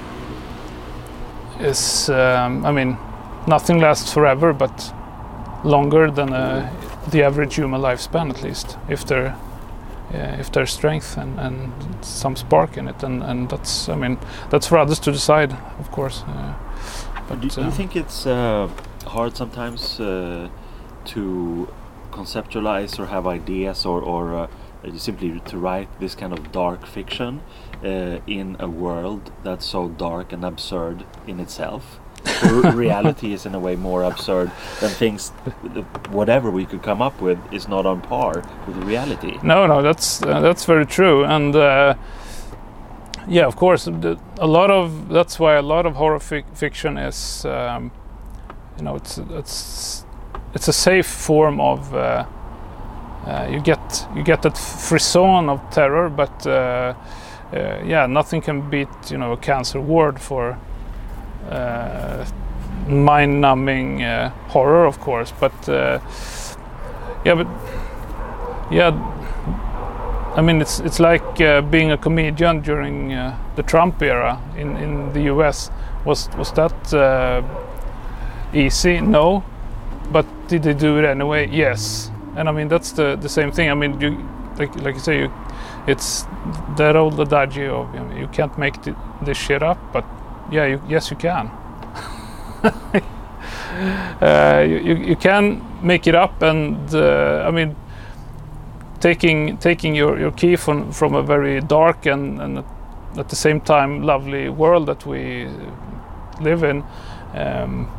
is, 1.61 2.09
um, 2.09 2.67
I 2.67 2.73
mean, 2.73 2.97
nothing 3.47 3.79
lasts 3.79 4.13
forever, 4.13 4.53
but 4.53 4.93
longer 5.63 6.11
than 6.11 6.33
uh, 6.33 6.73
the 7.11 7.23
average 7.23 7.55
human 7.55 7.81
lifespan, 7.81 8.31
at 8.31 8.43
least, 8.43 8.77
if 8.89 9.07
they're 9.07 9.37
uh, 10.13 10.37
if 10.39 10.53
there's 10.53 10.73
strength 10.73 11.17
and, 11.17 11.39
and 11.41 11.73
some 12.05 12.37
spark 12.37 12.77
in 12.77 12.89
it, 12.89 13.03
and, 13.03 13.23
and 13.23 13.49
that's 13.49 13.89
I 13.89 13.97
mean 13.97 14.19
that's 14.51 14.67
for 14.67 14.79
others 14.79 14.99
to 15.01 15.13
decide, 15.13 15.53
of 15.79 15.91
course. 15.91 16.23
Uh, 16.27 16.55
but 17.29 17.41
do, 17.41 17.49
do, 17.49 17.61
you 17.63 17.67
uh, 17.69 17.71
think 17.71 17.97
it's 17.97 18.27
uh, 18.27 18.69
hard 19.07 19.37
sometimes 19.37 19.99
uh, 19.99 20.49
to 21.07 21.69
conceptualize 22.11 22.99
or 22.99 23.07
have 23.07 23.27
ideas 23.27 23.87
or 23.87 24.03
or 24.03 24.49
simply 24.97 25.41
to 25.41 25.57
write 25.57 25.89
this 26.01 26.15
kind 26.15 26.33
of 26.33 26.53
dark 26.53 26.87
fiction 26.87 27.41
in 27.83 28.57
a 28.61 28.69
world 28.69 29.33
that's 29.43 29.65
so 29.65 29.89
dark 29.89 30.33
and 30.33 30.45
absurd 30.45 31.07
in 31.27 31.41
itself? 31.41 31.99
reality 32.75 33.33
is 33.33 33.47
in 33.47 33.55
a 33.55 33.59
way 33.59 33.77
more 33.77 34.03
absurd 34.03 34.51
than 34.81 34.91
things 34.91 35.31
whatever 36.11 36.51
we 36.51 36.65
could 36.65 36.83
come 36.83 37.03
up 37.03 37.21
with 37.21 37.39
is 37.53 37.69
not 37.69 37.87
on 37.87 38.01
par 38.01 38.43
with 38.67 38.77
reality. 38.85 39.39
No 39.43 39.67
no 39.67 39.83
that's 39.83 40.23
uh, 40.23 40.41
that's 40.41 40.65
very 40.65 40.87
true 40.87 41.25
and 41.25 41.55
uh, 41.55 41.95
yeah 43.29 43.47
of 43.47 43.57
course 43.57 43.87
a 43.87 44.47
lot 44.47 44.71
of 44.71 45.09
that's 45.09 45.39
why 45.39 45.55
a 45.55 45.63
lot 45.63 45.87
of 45.87 45.95
horror 45.97 46.21
fi 46.21 46.43
fiction 46.55 46.99
is 46.99 47.45
um, 47.45 47.91
you 48.79 48.85
know 48.85 48.97
it's 48.97 49.19
it's 49.19 50.05
it's 50.55 50.69
a 50.69 50.73
safe 50.73 51.07
form 51.07 51.61
of 51.61 51.95
uh, 51.95 52.25
uh 53.27 53.49
you 53.51 53.61
get 53.61 54.07
you 54.15 54.23
get 54.23 54.43
that 54.43 54.57
frisson 54.57 55.49
of 55.49 55.61
terror 55.71 56.09
but 56.09 56.47
uh, 56.47 56.95
uh, 57.53 57.83
yeah 57.85 58.07
nothing 58.07 58.41
can 58.41 58.69
beat 58.71 59.11
you 59.11 59.19
know 59.19 59.33
a 59.33 59.37
cancer 59.37 59.81
ward 59.81 60.21
for 60.21 60.59
mind-numbing 62.89 64.03
uh, 64.03 64.31
horror, 64.49 64.87
of 64.87 65.01
course. 65.01 65.33
But 65.41 65.69
uh, 65.69 66.01
yeah, 67.25 67.35
but 67.35 67.47
yeah, 68.71 68.93
I 70.37 70.43
mean, 70.43 70.61
it's 70.61 70.81
it's 70.81 71.01
like 71.01 71.41
uh, 71.41 71.63
being 71.63 71.93
a 71.93 71.97
comedian 71.97 72.61
during 72.61 73.13
uh, 73.13 73.39
the 73.57 73.63
Trump 73.63 74.03
era 74.03 74.41
in 74.57 74.77
in 74.77 75.13
the 75.13 75.23
U.S. 75.33 75.71
Was 76.05 76.29
was 76.37 76.53
that 76.53 76.95
uh, 76.95 77.43
easy? 78.53 79.01
No, 79.01 79.43
but 80.13 80.27
did 80.49 80.63
they 80.63 80.75
do 80.75 80.99
it 80.99 81.05
anyway? 81.05 81.49
Yes. 81.49 82.11
And 82.37 82.49
I 82.49 82.53
mean, 82.53 82.69
that's 82.69 82.93
the 82.93 83.17
the 83.17 83.29
same 83.29 83.53
thing. 83.53 83.71
I 83.71 83.75
mean, 83.75 84.01
you 84.01 84.29
like 84.59 84.75
like 84.83 84.95
you 84.95 85.01
say, 85.01 85.21
you, 85.21 85.33
it's 85.87 86.27
that 86.77 86.97
old 86.97 87.21
adage 87.21 87.59
of 87.59 87.95
you, 87.95 88.01
know, 88.01 88.17
you 88.17 88.29
can't 88.29 88.59
make 88.59 88.75
this 89.23 89.39
shit 89.39 89.63
up, 89.63 89.79
but 89.93 90.05
yeah, 90.51 90.67
you, 90.67 90.83
yes, 90.89 91.11
you 91.11 91.17
can. 91.17 91.47
uh, 94.21 94.65
you, 94.67 94.95
you 94.97 95.17
can 95.17 95.63
make 95.83 96.07
it 96.07 96.15
up, 96.15 96.43
and 96.43 96.95
uh, 96.95 97.45
I 97.47 97.51
mean, 97.51 97.77
taking 99.01 99.59
taking 99.59 99.95
your, 99.95 100.19
your 100.19 100.31
key 100.33 100.57
from 100.57 100.93
from 100.93 101.15
a 101.15 101.23
very 101.23 101.61
dark 101.61 102.07
and, 102.07 102.41
and 102.41 102.65
at 103.19 103.29
the 103.29 103.37
same 103.37 103.61
time 103.61 104.03
lovely 104.03 104.49
world 104.49 104.87
that 104.87 105.07
we 105.07 105.49
live 106.41 106.63
in, 106.63 106.83
um, 107.35 107.91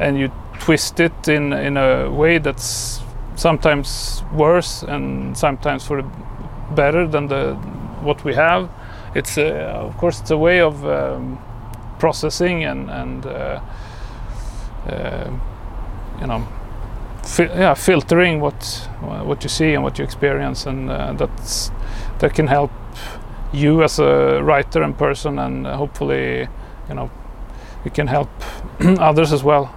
and 0.00 0.18
you 0.18 0.30
twist 0.60 1.00
it 1.00 1.28
in 1.28 1.52
in 1.52 1.76
a 1.76 2.10
way 2.10 2.38
that's 2.38 3.00
sometimes 3.34 4.22
worse 4.32 4.82
and 4.82 5.36
sometimes 5.36 5.86
for 5.86 6.02
better 6.74 7.06
than 7.06 7.28
the 7.28 7.54
what 8.02 8.24
we 8.24 8.34
have. 8.34 8.70
It's 9.14 9.38
a, 9.38 9.48
of 9.86 9.96
course 9.96 10.20
it's 10.20 10.30
a 10.30 10.38
way 10.38 10.60
of 10.60 10.84
um, 10.84 11.38
processing 11.98 12.64
and 12.64 12.90
and 12.90 13.26
uh, 13.26 13.60
uh, 14.88 15.30
you 16.20 16.26
know 16.26 16.46
yeah 17.38 17.74
filtering 17.74 18.40
what 18.40 18.88
what 19.00 19.42
you 19.42 19.48
see 19.48 19.74
and 19.74 19.82
what 19.82 19.98
you 19.98 20.04
experience 20.04 20.66
and 20.66 20.90
uh, 20.90 21.12
that's 21.12 21.70
that 22.18 22.34
can 22.34 22.46
help 22.46 22.70
you 23.52 23.82
as 23.82 23.98
a 23.98 24.42
writer 24.42 24.82
and 24.82 24.96
person 24.98 25.38
and 25.38 25.66
hopefully 25.66 26.48
you 26.88 26.94
know 26.94 27.10
it 27.86 27.94
can 27.94 28.08
help 28.08 28.28
others 28.98 29.32
as 29.32 29.44
well. 29.44 29.72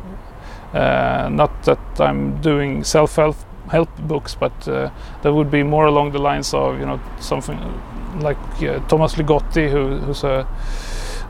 Uh, 0.74 1.30
not 1.32 1.64
that 1.64 1.80
I'm 2.00 2.42
doing 2.42 2.84
self-help 2.84 3.36
help 3.70 3.90
books 4.00 4.36
but 4.36 4.68
uh, 4.68 4.90
that 5.22 5.34
would 5.34 5.52
be 5.52 5.64
more 5.64 5.86
along 5.86 6.12
the 6.12 6.20
lines 6.20 6.54
of 6.54 6.80
you 6.80 6.86
know 6.86 7.00
something 7.20 7.60
like 8.20 8.38
uh, 8.64 8.80
Thomas 8.88 9.16
Ligotti 9.16 9.70
who, 9.70 9.98
who's 9.98 10.24
a 10.24 10.48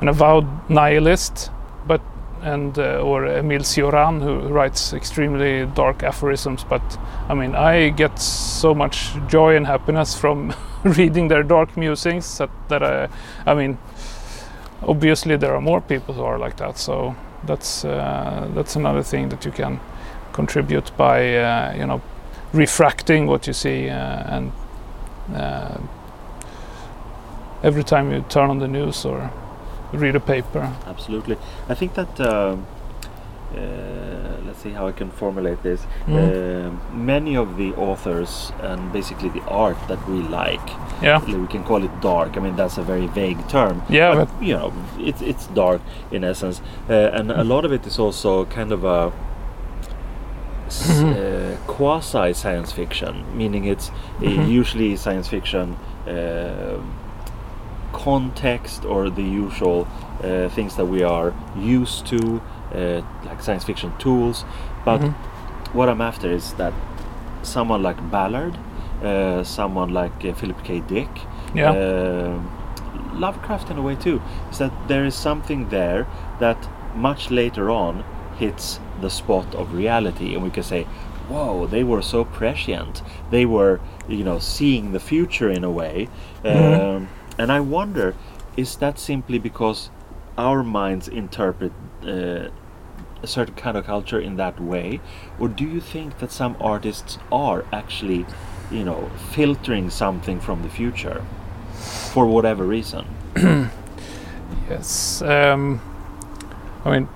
an 0.02 0.08
avowed 0.08 0.48
nihilist, 0.70 1.52
but 1.88 2.02
and 2.42 2.80
uh, 2.80 3.02
or 3.02 3.26
Emil 3.26 3.62
Cioran 3.62 4.22
who 4.22 4.48
writes 4.48 4.94
extremely 4.94 5.66
dark 5.66 6.04
aphorisms. 6.04 6.64
But 6.64 6.82
I 7.28 7.34
mean, 7.34 7.56
I 7.56 7.90
get 7.90 8.20
so 8.20 8.74
much 8.74 9.12
joy 9.28 9.56
and 9.56 9.68
happiness 9.68 10.18
from 10.18 10.54
reading 10.84 11.28
their 11.28 11.44
dark 11.44 11.76
musings 11.76 12.38
that, 12.38 12.50
that 12.70 12.82
I, 12.82 13.10
I 13.46 13.54
mean, 13.54 13.78
obviously 14.84 15.36
there 15.36 15.54
are 15.54 15.62
more 15.62 15.82
people 15.82 16.14
who 16.14 16.24
are 16.24 16.40
like 16.40 16.58
that. 16.58 16.78
So 16.78 17.16
that's 17.44 17.86
uh, 17.86 18.50
that's 18.54 18.76
another 18.76 19.04
thing 19.04 19.30
that 19.30 19.46
you 19.46 19.52
can 19.52 19.80
contribute 20.34 20.96
by 20.98 21.36
uh, 21.36 21.74
you 21.76 21.86
know 21.86 22.02
refracting 22.54 23.28
what 23.28 23.48
you 23.48 23.54
see 23.54 23.90
uh, 23.90 24.36
and 24.36 24.52
uh, 25.36 25.78
every 27.64 27.84
time 27.84 28.12
you 28.12 28.24
turn 28.30 28.50
on 28.50 28.60
the 28.60 28.68
news 28.68 29.06
or 29.06 29.32
read 29.94 30.16
a 30.16 30.20
paper. 30.20 30.72
Absolutely. 30.88 31.38
I 31.70 31.76
think 31.76 31.94
that. 31.94 32.20
Um, 32.20 32.66
uh, 33.52 34.38
let's 34.46 34.62
see 34.62 34.70
how 34.70 34.88
I 34.88 34.92
can 34.92 35.10
formulate 35.10 35.64
this. 35.64 35.82
Mm. 36.06 36.16
Uh, 36.18 36.96
many 36.96 37.36
of 37.36 37.58
the 37.58 37.74
authors 37.74 38.52
and 38.62 38.94
basically 38.94 39.30
the 39.30 39.42
art 39.48 39.78
that 39.88 39.98
we 40.08 40.22
like, 40.22 40.70
Yeah, 41.02 41.20
we 41.26 41.48
can 41.48 41.64
call 41.64 41.84
it 41.84 41.90
dark. 42.02 42.38
I 42.38 42.42
mean, 42.42 42.56
that's 42.56 42.78
a 42.78 42.84
very 42.84 43.08
vague 43.08 43.48
term. 43.50 43.82
yeah, 43.90 44.14
but, 44.14 44.26
but 44.26 44.44
you 44.46 44.54
know, 44.54 44.72
it's 45.00 45.22
it's 45.24 45.48
dark 45.48 45.82
in 46.12 46.24
essence, 46.24 46.62
uh, 46.90 46.94
and 47.20 47.32
a 47.32 47.44
lot 47.44 47.66
of 47.66 47.72
it 47.74 47.88
is 47.88 47.98
also 48.00 48.46
kind 48.46 48.72
of 48.72 48.84
a 48.84 49.12
Mhm. 50.70 51.14
uh, 51.14 51.58
quasi 51.66 52.34
science 52.34 52.72
fiction, 52.72 53.24
meaning 53.36 53.66
it's 53.66 53.90
uh, 53.90 54.26
Mhm. 54.26 54.48
usually 54.60 54.96
science 54.96 55.28
fiction 55.28 55.76
uh, 56.08 56.78
context 57.94 58.86
or 58.86 59.10
the 59.10 59.24
usual 59.24 59.88
uh, 60.24 60.50
things 60.50 60.76
that 60.76 60.86
we 60.86 61.02
are 61.04 61.34
used 61.58 62.06
to, 62.08 62.42
uh, 62.76 63.02
like 63.26 63.42
science 63.42 63.64
fiction 63.64 63.92
tools. 64.00 64.46
But 64.86 65.02
Mhm. 65.02 65.14
what 65.74 65.90
I'm 65.90 66.02
after 66.02 66.30
is 66.30 66.54
that 66.54 66.74
someone 67.42 67.82
like 67.82 67.98
Ballard, 68.12 68.58
uh, 69.04 69.44
someone 69.44 69.94
like 69.94 70.26
uh, 70.26 70.34
Philip 70.34 70.64
K. 70.64 70.82
Dick, 70.82 71.10
yeah, 71.56 71.72
um, 71.72 72.50
Lovecraft 73.14 73.70
in 73.72 73.78
a 73.78 73.82
way 73.82 73.96
too, 73.96 74.22
is 74.52 74.58
that 74.58 74.72
there 74.88 75.06
is 75.06 75.16
something 75.16 75.70
there 75.70 76.06
that 76.40 76.58
much 76.96 77.32
later 77.32 77.70
on 77.70 78.04
hits 78.40 78.80
the 79.02 79.10
spot 79.10 79.56
of 79.56 79.74
reality, 79.74 80.34
and 80.34 80.44
we 80.44 80.50
can 80.50 80.64
say, 80.64 80.86
"Whoa, 81.30 81.68
they 81.68 81.84
were 81.84 82.02
so 82.02 82.24
prescient. 82.24 83.02
They 83.30 83.46
were, 83.46 83.80
you 84.08 84.24
know, 84.24 84.40
seeing 84.40 84.92
the 84.92 85.00
future 85.00 85.50
in 85.50 85.64
a 85.64 85.70
way." 85.72 86.08
Mhm. 86.44 86.96
Um, 86.96 87.08
and 87.40 87.52
I 87.52 87.60
wonder, 87.60 88.16
is 88.56 88.76
that 88.76 89.00
simply 89.00 89.40
because 89.40 89.90
our 90.38 90.64
minds 90.64 91.08
interpret 91.08 91.72
uh, 92.04 92.50
a 93.24 93.28
certain 93.28 93.56
kind 93.56 93.76
of 93.76 93.86
culture 93.86 94.20
in 94.20 94.36
that 94.36 94.60
way, 94.60 95.02
or 95.40 95.48
do 95.48 95.64
you 95.64 95.82
think 95.82 96.20
that 96.20 96.32
some 96.32 96.56
artists 96.62 97.18
are 97.32 97.66
actually, 97.74 98.28
you 98.70 98.84
know, 98.84 99.10
filtering 99.32 99.90
something 99.90 100.40
from 100.40 100.62
the 100.62 100.70
future? 100.70 101.26
for 101.80 102.26
whatever 102.26 102.66
reason. 102.66 103.06
yes. 104.70 105.22
Um, 105.22 105.82
I 106.86 106.92
mean, 106.92 107.10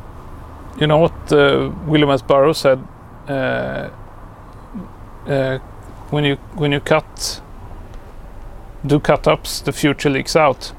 you 0.80 0.88
know 0.88 0.98
what 0.98 1.34
uh, 1.34 1.72
William 1.86 2.10
S. 2.10 2.22
Burroughs 2.22 2.58
said 2.60 2.80
uh, 3.28 3.90
uh, 5.28 5.58
when 6.10 6.24
you 6.24 6.36
when 6.56 6.72
you 6.72 6.80
cut 6.80 7.42
do 8.86 9.00
cut 9.00 9.28
ups, 9.28 9.62
the 9.62 9.72
future 9.72 10.10
leaks 10.10 10.36
out, 10.36 10.74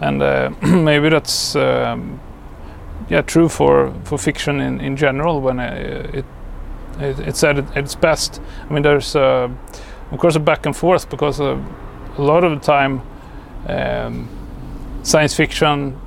and 0.00 0.22
uh, 0.22 0.50
maybe 0.62 1.08
that's 1.08 1.56
um, 1.56 2.20
yeah 3.08 3.22
true 3.22 3.48
for 3.48 3.92
for 4.04 4.18
fiction 4.18 4.60
in 4.60 4.80
in 4.80 4.96
general 4.96 5.40
when 5.40 5.60
uh, 5.60 6.10
it 6.12 6.24
it, 6.98 7.18
it's 7.20 7.42
at 7.44 7.58
its 7.76 7.94
best. 7.94 8.40
I 8.68 8.72
mean, 8.72 8.82
there's 8.82 9.16
uh, 9.16 9.48
of 10.10 10.18
course 10.18 10.36
a 10.36 10.40
back 10.40 10.66
and 10.66 10.76
forth 10.76 11.08
because 11.08 11.40
uh, 11.40 11.58
a 12.18 12.22
lot 12.22 12.44
of 12.44 12.52
the 12.52 12.64
time 12.64 13.02
um, 13.68 14.28
science 15.02 15.34
fiction 15.34 15.98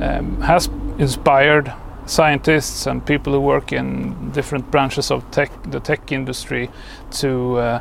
um, 0.00 0.40
has 0.40 0.68
inspired 0.98 1.72
scientists 2.06 2.86
and 2.86 3.04
people 3.06 3.32
who 3.32 3.40
work 3.40 3.72
in 3.72 4.30
different 4.32 4.70
branches 4.70 5.10
of 5.10 5.30
tech, 5.30 5.50
the 5.70 5.80
tech 5.80 6.10
industry, 6.10 6.68
to 7.10 7.56
uh, 7.58 7.80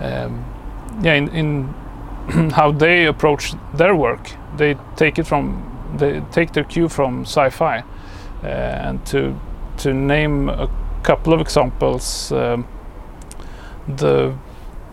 um, 0.00 0.44
yeah, 1.02 1.14
in, 1.14 1.28
in 1.28 1.74
how 2.52 2.72
they 2.72 3.06
approach 3.06 3.54
their 3.74 3.94
work. 3.94 4.30
They 4.56 4.76
take 4.96 5.18
it 5.18 5.26
from 5.26 5.68
they 5.96 6.20
take 6.30 6.52
their 6.52 6.64
cue 6.64 6.88
from 6.88 7.22
sci-fi, 7.22 7.84
uh, 8.42 8.46
and 8.46 9.04
to 9.06 9.38
to 9.78 9.92
name 9.92 10.48
a 10.48 10.68
couple 11.02 11.32
of 11.32 11.40
examples, 11.40 12.32
um, 12.32 12.66
the 13.96 14.34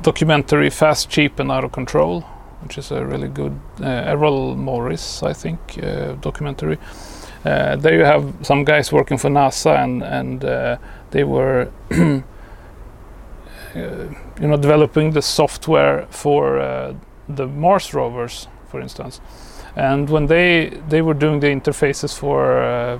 documentary 0.01 0.69
"Fast, 0.69 1.09
Cheap, 1.09 1.39
and 1.39 1.51
Out 1.51 1.63
of 1.63 1.71
Control." 1.71 2.21
Which 2.61 2.77
is 2.77 2.91
a 2.91 3.05
really 3.05 3.29
good 3.29 3.57
uh, 3.81 3.85
Errol 3.85 4.55
Morris, 4.55 5.23
I 5.23 5.31
think, 5.31 5.59
uh, 5.81 6.15
documentary. 6.15 6.77
Uh, 7.45 7.77
there 7.77 7.97
you 7.97 8.03
have 8.03 8.33
some 8.41 8.65
guys 8.65 8.91
working 8.91 9.17
for 9.17 9.29
NASA, 9.29 9.77
and 9.81 10.03
and 10.03 10.43
uh, 10.43 10.77
they 11.11 11.23
were, 11.23 11.71
uh, 11.91 12.21
you 13.75 14.47
know, 14.47 14.57
developing 14.57 15.11
the 15.11 15.21
software 15.21 16.05
for 16.09 16.59
the 17.29 17.47
Mars 17.47 17.93
rovers, 17.93 18.47
for 18.67 18.81
instance. 18.81 19.21
And 19.75 20.09
when 20.09 20.27
they 20.27 20.79
they 20.89 21.01
were 21.01 21.13
doing 21.13 21.39
the 21.39 21.47
interfaces 21.47 22.17
for 22.17 22.63
uh, 22.63 22.99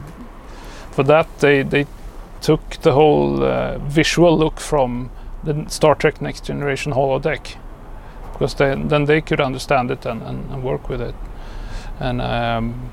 for 0.91 1.03
that, 1.03 1.27
they 1.39 1.63
they 1.63 1.85
took 2.41 2.69
the 2.81 2.91
whole 2.91 3.43
uh, 3.43 3.77
visual 3.79 4.37
look 4.37 4.59
from 4.59 5.09
the 5.43 5.65
Star 5.67 5.95
Trek 5.95 6.21
Next 6.21 6.45
Generation 6.45 6.93
holodeck, 6.93 7.57
because 8.33 8.53
then 8.55 8.87
then 8.87 9.05
they 9.05 9.21
could 9.21 9.41
understand 9.41 9.91
it 9.91 10.05
and, 10.05 10.21
and, 10.21 10.51
and 10.51 10.63
work 10.63 10.89
with 10.89 11.01
it. 11.01 11.15
And 11.99 12.21
um, 12.21 12.91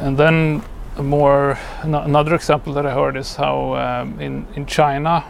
and 0.00 0.16
then 0.18 0.62
more 0.98 1.58
ano- 1.82 2.02
another 2.02 2.34
example 2.34 2.72
that 2.74 2.86
I 2.86 2.92
heard 2.92 3.16
is 3.16 3.36
how 3.36 3.74
um, 3.74 4.20
in 4.20 4.46
in 4.54 4.66
China 4.66 5.24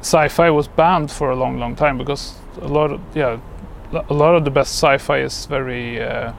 sci-fi 0.00 0.50
was 0.50 0.68
banned 0.68 1.10
for 1.10 1.30
a 1.30 1.36
long 1.36 1.58
long 1.58 1.76
time 1.76 1.98
because 1.98 2.34
a 2.62 2.68
lot 2.68 2.92
of 2.92 3.00
yeah 3.14 3.38
a 3.92 4.14
lot 4.14 4.34
of 4.34 4.44
the 4.44 4.50
best 4.50 4.74
sci-fi 4.74 5.18
is 5.18 5.46
very 5.46 6.00
uh, 6.00 6.32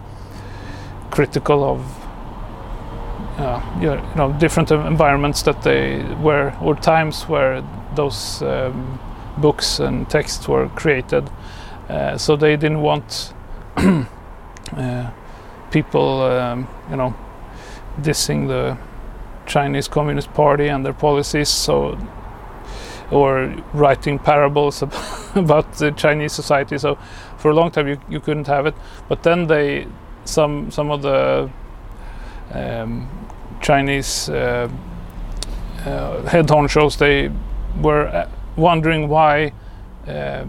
critical 1.09 1.63
of 1.63 2.01
uh, 3.37 3.61
you 3.81 3.95
know 4.15 4.33
different 4.39 4.71
environments 4.71 5.41
that 5.43 5.61
they 5.63 6.03
were 6.21 6.53
or 6.61 6.75
times 6.75 7.23
where 7.23 7.63
those 7.95 8.41
um, 8.41 8.99
books 9.37 9.79
and 9.79 10.09
texts 10.09 10.47
were 10.47 10.69
created. 10.69 11.29
Uh, 11.89 12.17
so 12.17 12.35
they 12.35 12.55
didn't 12.55 12.81
want 12.81 13.33
uh, 13.77 15.09
people 15.71 16.21
um, 16.21 16.67
you 16.89 16.95
know 16.95 17.13
dissing 17.99 18.47
the 18.47 18.77
Chinese 19.45 19.87
Communist 19.87 20.33
Party 20.33 20.67
and 20.67 20.85
their 20.85 20.93
policies 20.93 21.49
so 21.49 21.97
or 23.11 23.53
writing 23.73 24.17
parables 24.19 24.83
ab- 24.83 24.93
about 25.35 25.73
the 25.73 25.91
Chinese 25.91 26.33
society 26.33 26.77
so 26.77 26.97
for 27.37 27.51
a 27.51 27.53
long 27.53 27.71
time 27.71 27.87
you, 27.87 27.99
you 28.09 28.19
couldn't 28.19 28.47
have 28.47 28.65
it. 28.65 28.75
But 29.07 29.23
then 29.23 29.47
they 29.47 29.87
some 30.25 30.71
some 30.71 30.91
of 30.91 31.01
the 31.01 31.49
um, 32.53 33.09
Chinese 33.61 34.29
uh, 34.29 34.69
uh, 35.85 36.21
head 36.23 36.47
honchos 36.47 36.97
they 36.97 37.31
were 37.81 38.07
uh, 38.07 38.29
wondering 38.55 39.07
why 39.07 39.53
uh, 40.07 40.45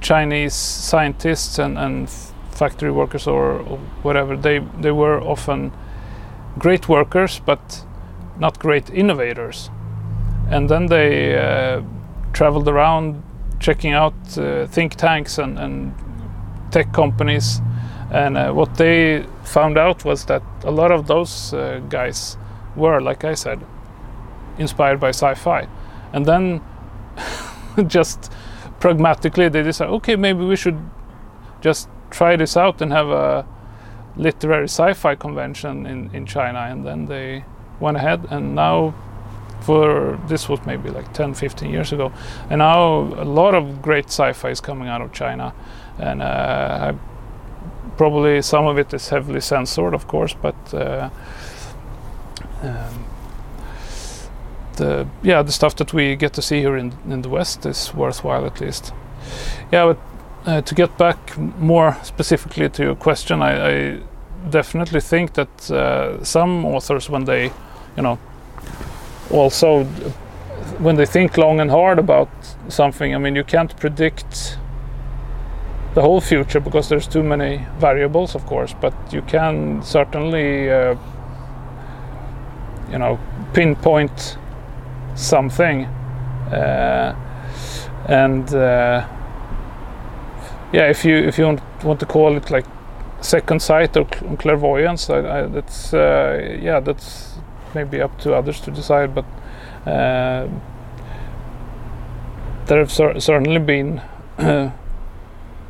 Chinese 0.00 0.54
scientists 0.54 1.58
and, 1.58 1.78
and 1.78 2.10
factory 2.50 2.90
workers 2.90 3.26
or, 3.26 3.60
or 3.60 3.78
whatever 4.02 4.36
they 4.36 4.58
they 4.80 4.90
were 4.90 5.20
often 5.20 5.72
great 6.58 6.88
workers 6.88 7.40
but 7.44 7.84
not 8.38 8.58
great 8.58 8.90
innovators. 8.90 9.70
And 10.50 10.68
then 10.68 10.86
they 10.86 11.38
uh, 11.38 11.82
traveled 12.32 12.68
around 12.68 13.22
checking 13.62 13.92
out 13.92 14.14
uh, 14.36 14.66
think 14.66 14.96
tanks 14.96 15.38
and, 15.38 15.58
and 15.58 15.94
tech 16.70 16.92
companies. 16.92 17.60
And 18.10 18.36
uh, 18.36 18.52
what 18.52 18.74
they 18.74 19.24
found 19.44 19.78
out 19.78 20.04
was 20.04 20.26
that 20.26 20.42
a 20.64 20.70
lot 20.70 20.90
of 20.90 21.06
those 21.06 21.54
uh, 21.54 21.80
guys 21.88 22.36
were 22.74 23.00
like 23.00 23.22
i 23.24 23.34
said 23.34 23.60
inspired 24.58 25.00
by 25.00 25.10
sci-fi. 25.10 25.66
And 26.12 26.26
then 26.26 26.60
just 27.86 28.32
pragmatically 28.80 29.48
they 29.48 29.62
decided 29.62 29.92
okay 29.92 30.16
maybe 30.16 30.44
we 30.44 30.56
should 30.56 30.78
just 31.60 31.88
try 32.10 32.36
this 32.36 32.56
out 32.56 32.82
and 32.82 32.92
have 32.92 33.08
a 33.08 33.46
literary 34.16 34.64
sci-fi 34.64 35.14
convention 35.14 35.86
in, 35.86 36.14
in 36.14 36.26
china. 36.26 36.58
And 36.70 36.84
then 36.84 37.06
they 37.06 37.44
went 37.80 37.96
ahead 37.96 38.26
and 38.30 38.54
now 38.54 38.94
for 39.62 40.18
this 40.28 40.48
was 40.48 40.60
maybe 40.66 40.90
like 40.90 41.12
10 41.12 41.34
15 41.34 41.70
years 41.70 41.92
ago. 41.92 42.12
And 42.50 42.58
now 42.58 43.00
a 43.22 43.24
lot 43.24 43.54
of 43.54 43.82
great 43.82 44.06
sci-fi 44.06 44.50
is 44.50 44.60
coming 44.60 44.88
out 44.88 45.00
of 45.00 45.12
china. 45.12 45.54
And 45.98 46.22
uh, 46.22 46.94
probably 47.96 48.42
some 48.42 48.66
of 48.66 48.78
it 48.78 48.92
is 48.94 49.08
heavily 49.08 49.40
censored 49.40 49.94
of 49.94 50.06
course 50.08 50.34
but 50.34 50.74
uh, 50.74 51.10
um, 52.62 53.04
the 54.76 55.06
yeah 55.22 55.42
the 55.42 55.52
stuff 55.52 55.76
that 55.76 55.92
we 55.92 56.16
get 56.16 56.32
to 56.32 56.42
see 56.42 56.60
here 56.60 56.76
in, 56.76 56.92
in 57.08 57.22
the 57.22 57.28
west 57.28 57.66
is 57.66 57.94
worthwhile 57.94 58.46
at 58.46 58.60
least. 58.60 58.92
Yeah 59.70 59.86
but 59.86 59.98
uh, 60.46 60.60
to 60.62 60.74
get 60.74 60.96
back 60.98 61.38
more 61.58 61.96
specifically 62.02 62.68
to 62.68 62.82
your 62.82 62.96
question 62.96 63.42
i, 63.42 63.52
I 63.70 64.00
definitely 64.50 65.00
think 65.00 65.34
that 65.34 65.70
uh, 65.70 66.24
some 66.24 66.64
authors 66.64 67.08
when 67.08 67.24
they 67.24 67.44
you 67.96 68.02
know 68.02 68.18
also 69.32 69.84
when 70.78 70.96
they 70.96 71.06
think 71.06 71.36
long 71.36 71.60
and 71.60 71.70
hard 71.70 71.98
about 71.98 72.28
something, 72.68 73.14
I 73.14 73.18
mean, 73.18 73.36
you 73.36 73.44
can't 73.44 73.76
predict 73.78 74.58
the 75.94 76.00
whole 76.00 76.20
future 76.20 76.60
because 76.60 76.88
there's 76.88 77.06
too 77.06 77.22
many 77.22 77.66
variables, 77.78 78.34
of 78.34 78.46
course. 78.46 78.74
But 78.80 78.94
you 79.12 79.22
can 79.22 79.82
certainly, 79.82 80.70
uh, 80.70 80.96
you 82.90 82.98
know, 82.98 83.18
pinpoint 83.52 84.38
something, 85.14 85.84
uh, 85.84 87.14
and 88.08 88.48
uh, 88.54 89.06
yeah, 90.72 90.88
if 90.88 91.04
you 91.04 91.16
if 91.16 91.38
you 91.38 91.58
want, 91.84 92.00
to 92.00 92.06
call 92.06 92.36
it 92.36 92.50
like 92.50 92.66
second 93.20 93.60
sight 93.60 93.96
or 93.96 94.04
clairvoyance, 94.38 95.10
I, 95.10 95.18
I, 95.18 95.42
that's 95.46 95.92
uh, 95.94 96.58
yeah, 96.60 96.80
that's 96.80 97.31
maybe 97.74 98.00
up 98.00 98.18
to 98.20 98.34
others 98.34 98.60
to 98.60 98.70
decide, 98.70 99.14
but. 99.14 99.24
Uh, 99.86 100.48
there 102.66 102.78
have 102.78 102.92
cer- 102.92 103.20
certainly 103.20 103.58
been 103.58 104.00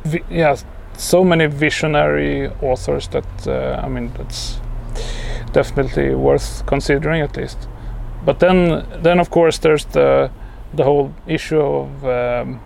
vi- 0.03 0.23
yeah 0.29 0.55
so 0.97 1.23
many 1.23 1.47
visionary 1.47 2.47
authors 2.61 3.07
that 3.09 3.47
uh, 3.47 3.81
I 3.83 3.89
mean 3.89 4.11
that's 4.17 4.59
definitely 5.51 6.15
worth 6.15 6.65
considering 6.65 7.21
at 7.21 7.35
least. 7.35 7.67
But 8.25 8.39
then 8.39 8.85
then 9.01 9.19
of 9.19 9.29
course 9.29 9.57
there's 9.57 9.85
the 9.85 10.29
the 10.73 10.83
whole 10.83 11.13
issue 11.27 11.59
of 11.59 12.05
um, 12.05 12.59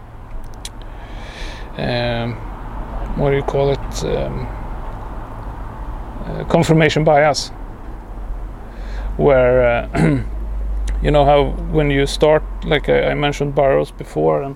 um, 1.78 2.34
what 3.17 3.32
do 3.32 3.38
you 3.38 3.43
call 3.43 3.71
it 3.71 4.04
um, 4.04 4.47
uh, 6.26 6.43
confirmation 6.45 7.04
bias 7.04 7.52
where 9.17 9.88
uh, 9.93 10.23
you 11.01 11.12
know 11.12 11.25
how 11.25 11.49
when 11.71 11.91
you 11.91 12.06
start 12.06 12.43
like 12.63 12.88
I, 12.88 13.12
I 13.12 13.13
mentioned 13.13 13.56
Burroughs 13.56 13.91
before 13.91 14.43
and 14.43 14.56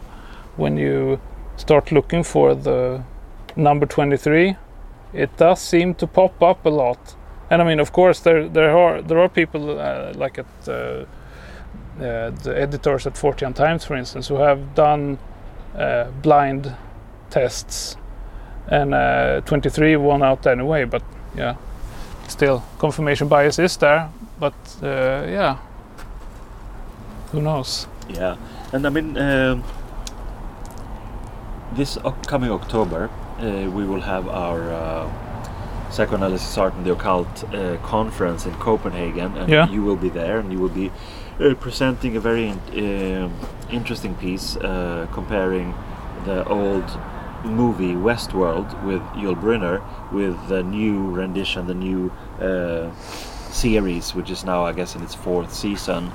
when 0.56 0.78
you 0.78 1.20
start 1.58 1.92
looking 1.92 2.24
for 2.24 2.56
the 2.56 3.04
number 3.56 3.86
23 3.86 4.56
it 5.14 5.36
does 5.38 5.60
seem 5.60 5.94
to 5.96 6.08
pop 6.08 6.42
up 6.42 6.66
a 6.66 6.70
lot. 6.70 7.16
And 7.50 7.62
i 7.62 7.66
mean 7.66 7.80
of 7.80 7.92
course 7.92 8.22
there 8.22 8.48
there 8.48 8.78
are 8.78 9.02
there 9.02 9.20
are 9.20 9.30
people 9.30 9.80
uh, 9.80 10.14
like 10.16 10.40
at 10.40 10.46
uh, 10.68 10.72
uh, 10.72 12.30
the 12.30 12.54
editors 12.56 13.06
at 13.06 13.14
Fortean 13.16 13.54
Times 13.54 13.84
for 13.84 13.96
instance 13.96 14.28
who 14.30 14.36
have 14.36 14.74
done 14.76 15.18
uh, 15.76 16.06
blind 16.22 16.74
tests. 17.30 17.98
And 18.68 18.94
uh, 18.94 19.42
23 19.42 19.98
won 19.98 20.24
out 20.24 20.48
anyway 20.48 20.86
but 20.86 21.04
yeah 21.36 21.56
still 22.28 22.64
confirmation 22.80 23.28
bias 23.28 23.60
is 23.60 23.76
there 23.78 24.10
but 24.42 24.54
uh, 24.84 25.24
yeah. 25.38 25.58
Who 27.32 27.42
knows? 27.42 27.88
Yeah, 28.10 28.36
and 28.74 28.86
I 28.86 28.90
mean, 28.90 29.18
um, 29.18 29.64
this 31.76 31.98
upcoming 32.04 32.52
October, 32.52 33.10
uh, 33.40 33.70
we 33.72 33.86
will 33.86 34.02
have 34.02 34.28
our 34.28 34.60
uh, 34.74 35.92
psychoanalysis 35.92 36.58
art 36.58 36.74
and 36.74 36.86
the 36.86 36.92
occult 36.92 37.44
uh, 37.54 37.78
conference 37.84 38.46
in 38.46 38.54
Copenhagen, 38.56 39.38
and 39.38 39.50
Yeah. 39.50 39.70
you 39.70 39.82
will 39.84 39.96
be 39.96 40.10
there, 40.10 40.40
and 40.40 40.52
you 40.52 40.60
will 40.60 40.76
be 40.84 40.90
uh, 41.40 41.54
presenting 41.56 42.18
a 42.18 42.20
very 42.20 42.48
in- 42.50 43.24
um 43.26 43.32
interesting 43.72 44.14
piece 44.16 44.58
uh, 44.58 45.08
comparing 45.14 45.74
the 46.26 46.44
old 46.50 46.84
movie 47.46 47.96
Westworld 47.96 48.68
with 48.84 49.02
Yul 49.16 49.36
Brynner 49.44 49.80
with 50.12 50.36
the 50.50 50.62
new 50.62 51.10
rendition, 51.22 51.68
the 51.68 51.74
new 51.88 52.12
uh, 52.42 52.90
series, 53.52 54.16
which 54.16 54.30
is 54.32 54.44
now, 54.46 54.66
I 54.66 54.74
guess, 54.74 54.96
in 54.96 55.04
its 55.04 55.16
fourth 55.16 55.54
season. 55.54 56.06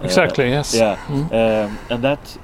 Uh, 0.00 0.04
exactly 0.04 0.48
yes 0.50 0.74
yeah, 0.74 0.96
Mm. 1.08 1.32
um, 1.32 1.78
and 1.90 2.02
that 2.04 2.38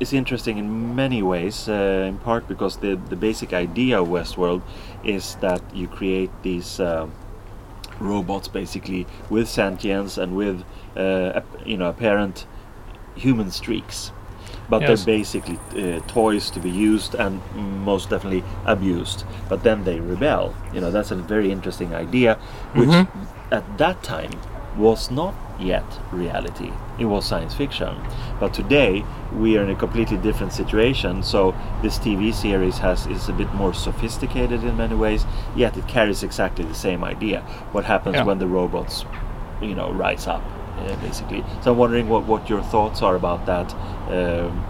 is 0.00 0.12
interesting 0.12 0.58
in 0.58 0.94
many 0.96 1.22
ways. 1.22 1.68
Uh, 1.68 2.08
in 2.08 2.18
part 2.18 2.48
because 2.48 2.78
the 2.78 2.96
the 3.08 3.16
basic 3.16 3.52
idea 3.52 4.00
of 4.02 4.08
Westworld 4.08 4.62
is 5.04 5.36
that 5.40 5.62
you 5.74 5.86
create 5.88 6.30
these 6.42 6.80
um, 6.80 7.12
robots 8.00 8.48
basically 8.48 9.06
with 9.30 9.48
sentience 9.48 10.18
and 10.22 10.34
with 10.36 10.64
uh, 10.96 11.40
you 11.64 11.76
know 11.76 11.88
apparent 11.88 12.46
human 13.14 13.50
streaks. 13.50 14.12
But 14.70 14.82
Yes. 14.82 15.04
they're 15.04 15.16
basically 15.18 15.58
uh, 15.76 15.98
toys 16.06 16.48
to 16.50 16.60
be 16.60 16.70
used 16.70 17.14
and 17.14 17.40
most 17.84 18.08
definitely 18.10 18.44
abused. 18.64 19.24
But 19.48 19.62
then 19.64 19.84
they 19.84 19.98
rebel. 20.00 20.54
You 20.72 20.80
know 20.80 20.90
that's 20.92 21.10
a 21.10 21.16
very 21.16 21.50
interesting 21.50 21.94
idea, 21.94 22.38
which 22.74 22.88
Mhm. 22.88 23.06
at 23.50 23.64
that 23.78 24.02
time 24.02 24.30
was 24.78 25.10
not 25.10 25.34
yet 25.58 25.98
reality. 26.12 26.70
It 26.98 27.06
was 27.06 27.24
science 27.26 27.54
fiction. 27.54 27.96
But 28.38 28.54
today 28.54 29.04
we 29.42 29.58
are 29.58 29.64
in 29.64 29.70
a 29.70 29.74
completely 29.74 30.16
different 30.16 30.52
situation. 30.52 31.22
So 31.22 31.54
this 31.82 31.98
TV 31.98 32.32
series 32.32 32.78
has 32.78 33.06
is 33.06 33.28
a 33.28 33.32
bit 33.32 33.52
more 33.54 33.74
sophisticated 33.74 34.62
in 34.62 34.76
many 34.76 34.94
ways, 34.94 35.26
yet 35.56 35.76
it 35.76 35.86
carries 35.88 36.22
exactly 36.22 36.64
the 36.64 36.74
same 36.74 37.02
idea. 37.04 37.42
What 37.72 37.84
happens 37.84 38.16
Yeah. 38.16 38.24
when 38.28 38.38
the 38.38 38.46
robots, 38.46 39.04
you 39.60 39.74
know, 39.74 39.90
rise 39.90 40.26
up, 40.28 40.42
basically. 41.00 41.44
So 41.62 41.72
I'm 41.72 41.78
wondering 41.78 42.08
what, 42.08 42.24
what 42.24 42.48
your 42.48 42.62
thoughts 42.62 43.02
are 43.02 43.16
about 43.16 43.46
that. 43.46 43.74
Um, 44.08 44.64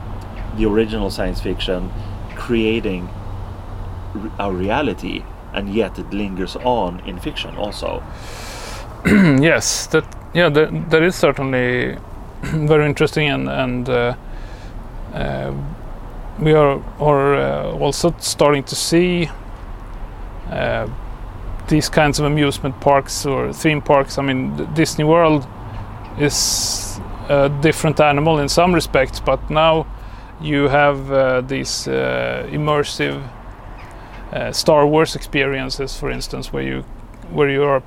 the 0.57 0.66
original 0.66 1.11
science 1.11 1.40
fiction 1.40 1.90
creating 2.35 3.09
our 4.38 4.53
reality, 4.53 5.23
and 5.53 5.73
yet 5.73 5.99
it 5.99 6.12
lingers 6.12 6.57
on 6.57 7.01
in 7.01 7.18
fiction 7.18 7.57
also. 7.57 8.03
yes, 9.07 9.87
that 9.88 10.05
yeah, 10.35 10.49
that, 10.49 10.90
that 10.90 11.03
is 11.03 11.14
certainly 11.14 11.96
very 12.42 12.87
interesting, 12.87 13.29
and 13.29 13.49
and 13.49 13.88
uh, 13.88 14.14
uh, 15.14 15.55
we 16.38 16.53
are 16.53 16.83
are 16.99 17.35
uh, 17.37 17.73
also 17.79 18.14
starting 18.18 18.64
to 18.64 18.75
see 18.75 19.29
uh, 20.51 20.88
these 21.68 21.88
kinds 21.88 22.18
of 22.18 22.27
amusement 22.27 22.81
parks 22.81 23.27
or 23.27 23.53
theme 23.53 23.81
parks. 23.81 24.18
I 24.18 24.23
mean, 24.23 24.75
Disney 24.75 25.05
World 25.05 25.46
is 26.18 27.01
a 27.29 27.49
different 27.61 28.01
animal 28.01 28.38
in 28.38 28.49
some 28.49 28.75
respects, 28.75 29.20
but 29.20 29.51
now 29.51 29.87
you 30.40 30.68
have 30.68 31.12
uh, 31.12 31.40
these 31.42 31.87
uh, 31.87 32.49
immersive 32.51 33.23
uh, 34.33 34.53
Star 34.53 34.87
Wars 34.87 35.16
experiences, 35.16 35.99
for 35.99 36.11
instance, 36.11 36.53
where 36.53 36.62
you 36.62 36.85
where 37.33 37.49
you 37.49 37.62
are 37.62 37.83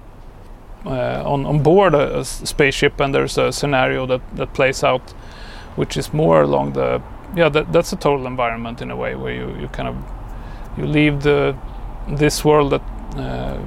uh, 0.86 1.24
on 1.26 1.46
on 1.46 1.64
board 1.64 1.94
a 1.96 2.24
spaceship 2.24 3.00
and 3.00 3.14
there's 3.14 3.38
a 3.38 3.52
scenario 3.52 4.06
that 4.06 4.22
that 4.36 4.54
plays 4.54 4.84
out, 4.84 5.12
which 5.76 5.98
is 5.98 6.14
more 6.14 6.44
along 6.44 6.74
the 6.74 7.02
yeah 7.36 7.50
that, 7.50 7.72
that's 7.74 7.94
a 7.94 7.96
total 7.96 8.28
environment 8.28 8.82
in 8.82 8.92
a 8.92 8.96
way 8.96 9.16
where 9.16 9.34
you 9.34 9.56
you 9.60 9.68
kind 9.70 9.88
of 9.88 9.96
you 10.78 10.86
leave 10.86 11.24
the 11.24 11.56
this 12.08 12.46
world 12.46 12.72
that 12.72 12.82
uh, 13.18 13.58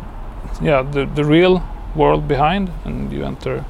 yeah 0.62 0.82
the 0.82 1.06
the 1.14 1.24
real 1.24 1.62
world 1.94 2.28
behind 2.28 2.70
and 2.84 3.12
you 3.12 3.24
enter 3.24 3.64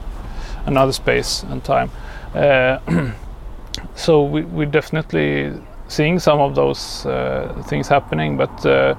another 0.67 0.93
space 0.93 1.43
and 1.45 1.65
time. 1.65 1.91
Uh, 2.35 2.79
so 3.95 4.23
we 4.23 4.43
we 4.43 4.67
definitely 4.67 5.53
seeing 5.89 6.19
some 6.19 6.41
of 6.41 6.55
those 6.55 7.07
uh, 7.07 7.63
things 7.69 7.89
happening, 7.89 8.37
but 8.37 8.67
uh, 8.67 8.95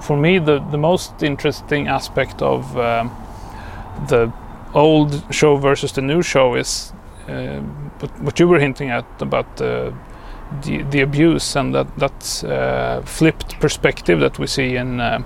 for 0.00 0.16
me 0.16 0.38
the 0.38 0.60
the 0.70 0.78
most 0.78 1.22
interesting 1.22 1.88
aspect 1.88 2.42
of 2.42 2.76
um, 2.76 3.10
the 4.08 4.32
old 4.74 5.22
show 5.30 5.56
versus 5.56 5.92
the 5.92 6.02
new 6.02 6.22
show 6.22 6.54
is 6.54 6.92
uh, 7.28 7.60
what, 8.20 8.40
you 8.40 8.48
were 8.48 8.58
hinting 8.58 8.90
at 8.90 9.04
about 9.20 9.56
the 9.56 9.92
the, 10.62 10.82
the 10.90 11.00
abuse 11.00 11.56
and 11.56 11.74
that 11.74 11.86
that 11.98 12.44
uh, 12.44 13.00
flipped 13.02 13.58
perspective 13.60 14.20
that 14.20 14.38
we 14.38 14.46
see 14.46 14.76
in 14.76 15.00
uh, 15.00 15.22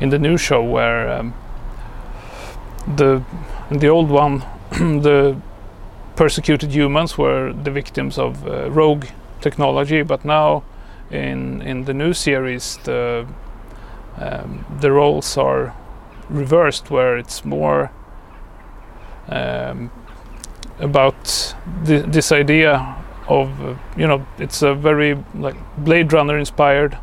in 0.00 0.10
the 0.10 0.18
new 0.18 0.36
show 0.36 0.62
where 0.62 1.08
um, 1.08 1.34
the 2.96 3.22
the 3.70 3.88
old 3.88 4.10
one 4.10 4.42
the 5.02 5.36
persecuted 6.16 6.72
humans 6.72 7.16
were 7.16 7.52
the 7.52 7.70
victims 7.70 8.18
of 8.18 8.46
uh, 8.46 8.70
rogue 8.70 9.06
technology 9.40 10.02
but 10.02 10.24
now 10.24 10.62
in 11.10 11.62
in 11.62 11.84
the 11.84 11.94
new 11.94 12.12
series 12.12 12.76
the 12.84 13.26
um, 14.18 14.64
the 14.80 14.90
roles 14.90 15.38
are 15.38 15.74
reversed 16.28 16.90
where 16.90 17.16
it's 17.16 17.44
more 17.44 17.90
um, 19.28 19.90
about 20.80 21.54
thi- 21.84 22.02
this 22.06 22.32
idea 22.32 22.96
of 23.28 23.48
uh, 23.60 23.74
you 23.96 24.06
know 24.06 24.26
it's 24.38 24.62
a 24.62 24.74
very 24.74 25.16
like 25.34 25.56
Blade 25.78 26.12
Runner 26.12 26.38
inspired 26.38 26.98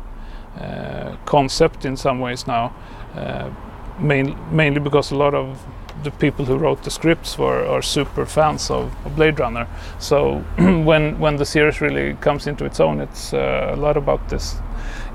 uh, 0.60 1.16
concept 1.24 1.84
in 1.84 1.96
some 1.96 2.20
ways 2.20 2.46
now 2.46 2.74
uh, 3.14 3.50
main, 3.98 4.36
mainly 4.50 4.80
because 4.80 5.10
a 5.10 5.16
lot 5.16 5.34
of 5.34 5.64
the 6.02 6.10
people 6.10 6.44
who 6.44 6.56
wrote 6.56 6.82
the 6.82 6.90
scripts 6.90 7.38
were 7.38 7.66
are 7.66 7.82
super 7.82 8.26
fans 8.26 8.70
of, 8.70 8.94
of 9.06 9.16
Blade 9.16 9.40
Runner. 9.40 9.66
So 9.98 10.38
when 10.58 11.18
when 11.18 11.36
the 11.36 11.44
series 11.44 11.80
really 11.80 12.14
comes 12.14 12.46
into 12.46 12.64
its 12.64 12.80
own 12.80 13.00
it's 13.00 13.32
uh, 13.32 13.72
a 13.74 13.76
lot 13.76 13.96
about 13.96 14.28
this. 14.28 14.56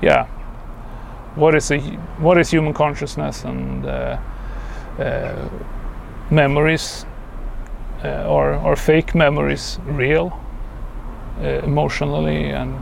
Yeah. 0.02 0.26
What 1.34 1.54
is 1.54 1.70
a, 1.70 1.78
what 2.20 2.38
is 2.38 2.50
human 2.50 2.74
consciousness 2.74 3.44
and 3.44 3.86
uh, 3.86 4.18
uh, 4.98 5.48
memories 6.30 7.06
uh, 8.04 8.08
are 8.08 8.54
are 8.54 8.76
fake 8.76 9.14
memories 9.14 9.78
real 9.86 10.32
uh, 11.40 11.64
emotionally 11.64 12.50
and 12.50 12.74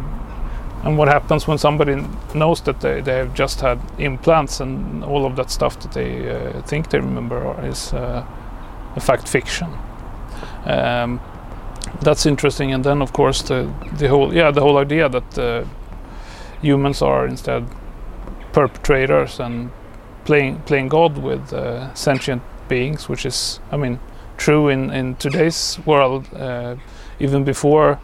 and 0.84 0.96
what 0.96 1.08
happens 1.08 1.46
when 1.46 1.58
somebody 1.58 1.96
knows 2.34 2.62
that 2.62 2.80
they, 2.80 3.00
they 3.00 3.16
have 3.16 3.34
just 3.34 3.60
had 3.60 3.78
implants 3.98 4.60
and 4.60 5.04
all 5.04 5.26
of 5.26 5.36
that 5.36 5.50
stuff 5.50 5.78
that 5.80 5.92
they 5.92 6.30
uh, 6.30 6.62
think 6.62 6.90
they 6.90 6.98
remember 6.98 7.54
is 7.66 7.92
uh, 7.92 8.24
a 8.96 9.00
fact 9.00 9.28
fiction? 9.28 9.68
Um, 10.64 11.20
that's 12.00 12.24
interesting. 12.24 12.72
And 12.72 12.84
then 12.84 13.02
of 13.02 13.12
course 13.12 13.42
the 13.42 13.70
the 13.98 14.08
whole 14.08 14.34
yeah 14.34 14.50
the 14.50 14.60
whole 14.60 14.78
idea 14.78 15.08
that 15.08 15.38
uh, 15.38 15.64
humans 16.62 17.02
are 17.02 17.26
instead 17.26 17.66
perpetrators 18.52 19.40
and 19.40 19.70
playing 20.24 20.60
playing 20.60 20.88
god 20.88 21.18
with 21.18 21.52
uh, 21.52 21.92
sentient 21.94 22.42
beings 22.68 23.08
which 23.08 23.24
is 23.24 23.60
i 23.72 23.76
mean 23.76 23.98
true 24.36 24.68
in 24.68 24.90
in 24.90 25.14
today's 25.16 25.78
world 25.86 26.26
uh, 26.34 26.76
even 27.18 27.44
before 27.44 27.98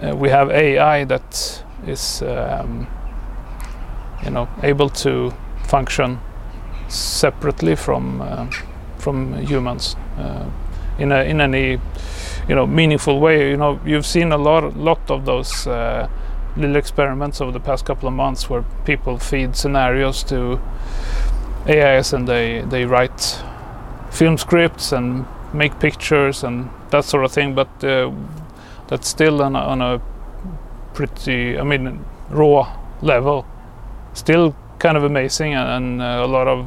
uh, 0.00 0.14
we 0.16 0.28
have 0.28 0.50
ai 0.50 1.04
that 1.04 1.64
is 1.86 2.22
um, 2.22 2.86
you 4.24 4.30
know 4.30 4.48
able 4.62 4.88
to 4.88 5.32
function 5.64 6.20
separately 6.88 7.74
from 7.76 8.20
uh, 8.20 8.46
from 8.98 9.34
humans 9.34 9.96
uh, 10.18 10.46
in 10.98 11.12
a 11.12 11.24
in 11.24 11.40
any 11.40 11.80
you 12.48 12.54
know 12.54 12.66
meaningful 12.66 13.20
way. 13.20 13.50
You 13.50 13.56
know 13.56 13.80
you've 13.84 14.06
seen 14.06 14.32
a 14.32 14.38
lot 14.38 14.76
lot 14.76 15.10
of 15.10 15.24
those 15.24 15.66
uh, 15.66 16.08
little 16.56 16.76
experiments 16.76 17.40
over 17.40 17.52
the 17.52 17.60
past 17.60 17.84
couple 17.84 18.08
of 18.08 18.14
months 18.14 18.50
where 18.50 18.64
people 18.84 19.18
feed 19.18 19.56
scenarios 19.56 20.22
to 20.24 20.60
AIs 21.66 22.12
and 22.12 22.28
they 22.28 22.60
they 22.60 22.84
write 22.84 23.42
film 24.10 24.36
scripts 24.38 24.92
and 24.92 25.24
make 25.54 25.78
pictures 25.80 26.44
and 26.44 26.70
that 26.90 27.04
sort 27.04 27.24
of 27.24 27.32
thing. 27.32 27.54
But 27.54 27.84
uh, 27.84 28.12
that's 28.92 29.08
still 29.08 29.40
on 29.42 29.56
a, 29.56 29.58
on 29.58 29.80
a 29.80 30.02
pretty 30.92 31.58
I 31.58 31.62
mean 31.62 32.04
raw 32.28 32.76
level 33.00 33.46
still 34.12 34.54
kind 34.78 34.98
of 34.98 35.04
amazing 35.04 35.54
and, 35.54 35.68
and 35.76 36.02
uh, 36.02 36.26
a 36.26 36.28
lot 36.28 36.46
of 36.46 36.66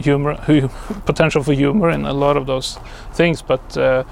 humor 0.00 0.34
potential 1.06 1.44
for 1.44 1.52
humor 1.52 1.90
in 1.90 2.04
a 2.04 2.12
lot 2.12 2.36
of 2.36 2.46
those 2.46 2.78
things 3.12 3.42
but 3.42 3.76
uh, 3.78 4.02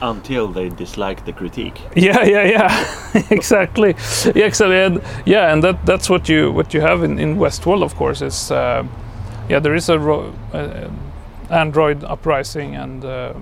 until 0.00 0.48
they 0.48 0.68
dislike 0.68 1.24
the 1.26 1.32
critique. 1.32 1.80
Yeah, 1.94 2.24
yeah, 2.24 2.42
yeah, 2.42 3.22
exactly. 3.30 3.94
Yeah, 4.34 4.46
exactly. 4.46 4.78
And, 4.78 5.00
yeah, 5.24 5.52
and 5.52 5.62
that 5.62 5.86
that's 5.86 6.10
what 6.10 6.28
you 6.28 6.50
what 6.50 6.74
you 6.74 6.80
have 6.80 7.04
in 7.04 7.20
in 7.20 7.36
Westworld, 7.36 7.84
of 7.84 7.94
course. 7.94 8.20
Is 8.20 8.50
uh, 8.50 8.84
yeah, 9.48 9.60
there 9.60 9.76
is 9.76 9.88
a 9.88 10.00
uh, 10.00 10.90
Android 11.50 12.02
uprising, 12.02 12.74
and 12.74 13.04
uh, 13.04 13.34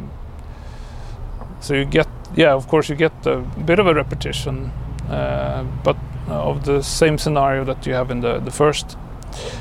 so 1.60 1.74
you 1.74 1.86
get 1.86 2.08
yeah, 2.36 2.54
of 2.54 2.68
course, 2.68 2.88
you 2.88 2.96
get 2.96 3.26
a 3.26 3.38
bit 3.66 3.78
of 3.78 3.86
a 3.86 3.94
repetition, 3.94 4.72
uh, 5.08 5.64
but 5.84 5.96
of 6.28 6.64
the 6.64 6.82
same 6.82 7.18
scenario 7.18 7.64
that 7.64 7.86
you 7.86 7.94
have 7.94 8.10
in 8.10 8.20
the 8.20 8.38
the 8.38 8.50
first 8.50 8.96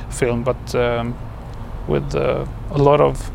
film, 0.10 0.44
but 0.44 0.76
um, 0.76 1.16
with 1.88 2.16
uh, 2.16 2.46
a 2.72 2.78
lot 2.78 3.02
of 3.02 3.32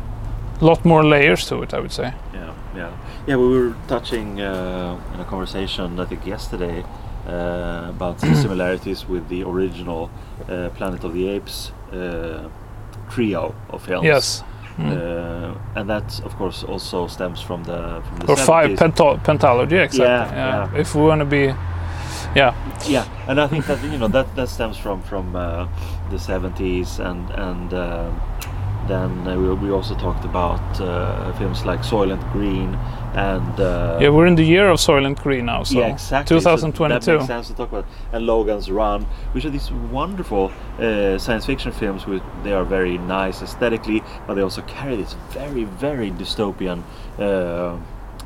lot 0.61 0.85
more 0.85 1.03
layers 1.03 1.45
to 1.47 1.63
it, 1.63 1.73
I 1.73 1.79
would 1.79 1.91
say. 1.91 2.13
Yeah, 2.33 2.53
yeah. 2.75 2.91
Yeah, 3.27 3.37
we 3.37 3.47
were 3.47 3.75
touching 3.87 4.39
uh, 4.39 5.13
in 5.13 5.19
a 5.19 5.25
conversation 5.25 5.99
I 5.99 6.05
think 6.05 6.25
yesterday 6.25 6.83
uh, 7.27 7.89
about 7.89 8.19
similarities 8.41 9.07
with 9.09 9.27
the 9.29 9.43
original 9.43 10.09
uh, 10.47 10.69
Planet 10.69 11.03
of 11.03 11.13
the 11.13 11.27
Apes 11.27 11.71
uh, 11.91 12.49
trio 13.09 13.53
of 13.69 13.83
films. 13.83 14.05
Yes. 14.05 14.43
Mm. 14.77 15.57
and 15.75 15.89
that, 15.89 16.21
of 16.25 16.35
course, 16.35 16.63
also 16.63 17.07
stems 17.07 17.41
from 17.41 17.63
the 17.63 18.01
from 18.07 18.17
the 18.19 18.27
or 18.27 18.35
70s. 18.35 18.45
five 18.45 18.69
penta- 18.71 19.19
pentalogy, 19.23 19.83
exactly. 19.83 20.37
Yeah, 20.37 20.67
yeah. 20.73 20.79
If 20.79 20.95
we 20.95 21.01
want 21.01 21.19
to 21.21 21.25
be, 21.25 21.53
yeah. 22.35 22.53
Yeah, 22.87 23.05
and 23.27 23.39
I 23.39 23.47
think 23.47 23.65
that 23.67 23.81
you 23.83 23.97
know 23.97 24.09
that 24.09 24.35
that 24.35 24.49
stems 24.49 24.77
from 24.77 25.01
from 25.01 25.35
uh, 25.35 25.67
the 26.09 26.19
seventies 26.19 26.99
and 26.99 27.29
and 27.31 27.73
uh, 27.73 28.11
then 28.87 29.27
uh, 29.27 29.35
we, 29.37 29.53
we 29.53 29.71
also 29.71 29.95
talked 29.95 30.25
about 30.25 30.81
uh, 30.81 31.31
films 31.37 31.65
like 31.65 31.79
Soylent 31.81 32.21
Green 32.33 32.77
and 33.15 33.59
uh, 33.59 33.97
yeah, 34.01 34.09
we're 34.09 34.25
in 34.25 34.35
the 34.35 34.43
year 34.43 34.69
of 34.69 34.77
Soylent 34.79 35.21
Green 35.21 35.45
now. 35.45 35.63
So 35.63 35.79
yeah, 35.79 35.87
exactly. 35.87 36.35
2022. 36.37 37.01
So 37.01 37.11
that 37.11 37.17
makes 37.17 37.27
sense 37.27 37.47
to 37.47 37.53
talk 37.53 37.69
about. 37.71 37.85
And 38.11 38.25
Logan's 38.25 38.69
Run, 38.69 39.03
which 39.31 39.45
are 39.45 39.49
these 39.49 39.71
wonderful 39.71 40.51
uh, 40.79 41.17
science 41.17 41.45
fiction 41.45 41.71
films. 41.71 42.05
With 42.05 42.21
they 42.43 42.51
are 42.51 42.65
very 42.65 42.97
nice 42.97 43.41
aesthetically, 43.41 44.03
but 44.27 44.33
they 44.33 44.41
also 44.41 44.61
carry 44.63 44.97
this 44.97 45.13
very 45.29 45.63
very 45.63 46.11
dystopian 46.11 46.83
uh, 47.17 47.77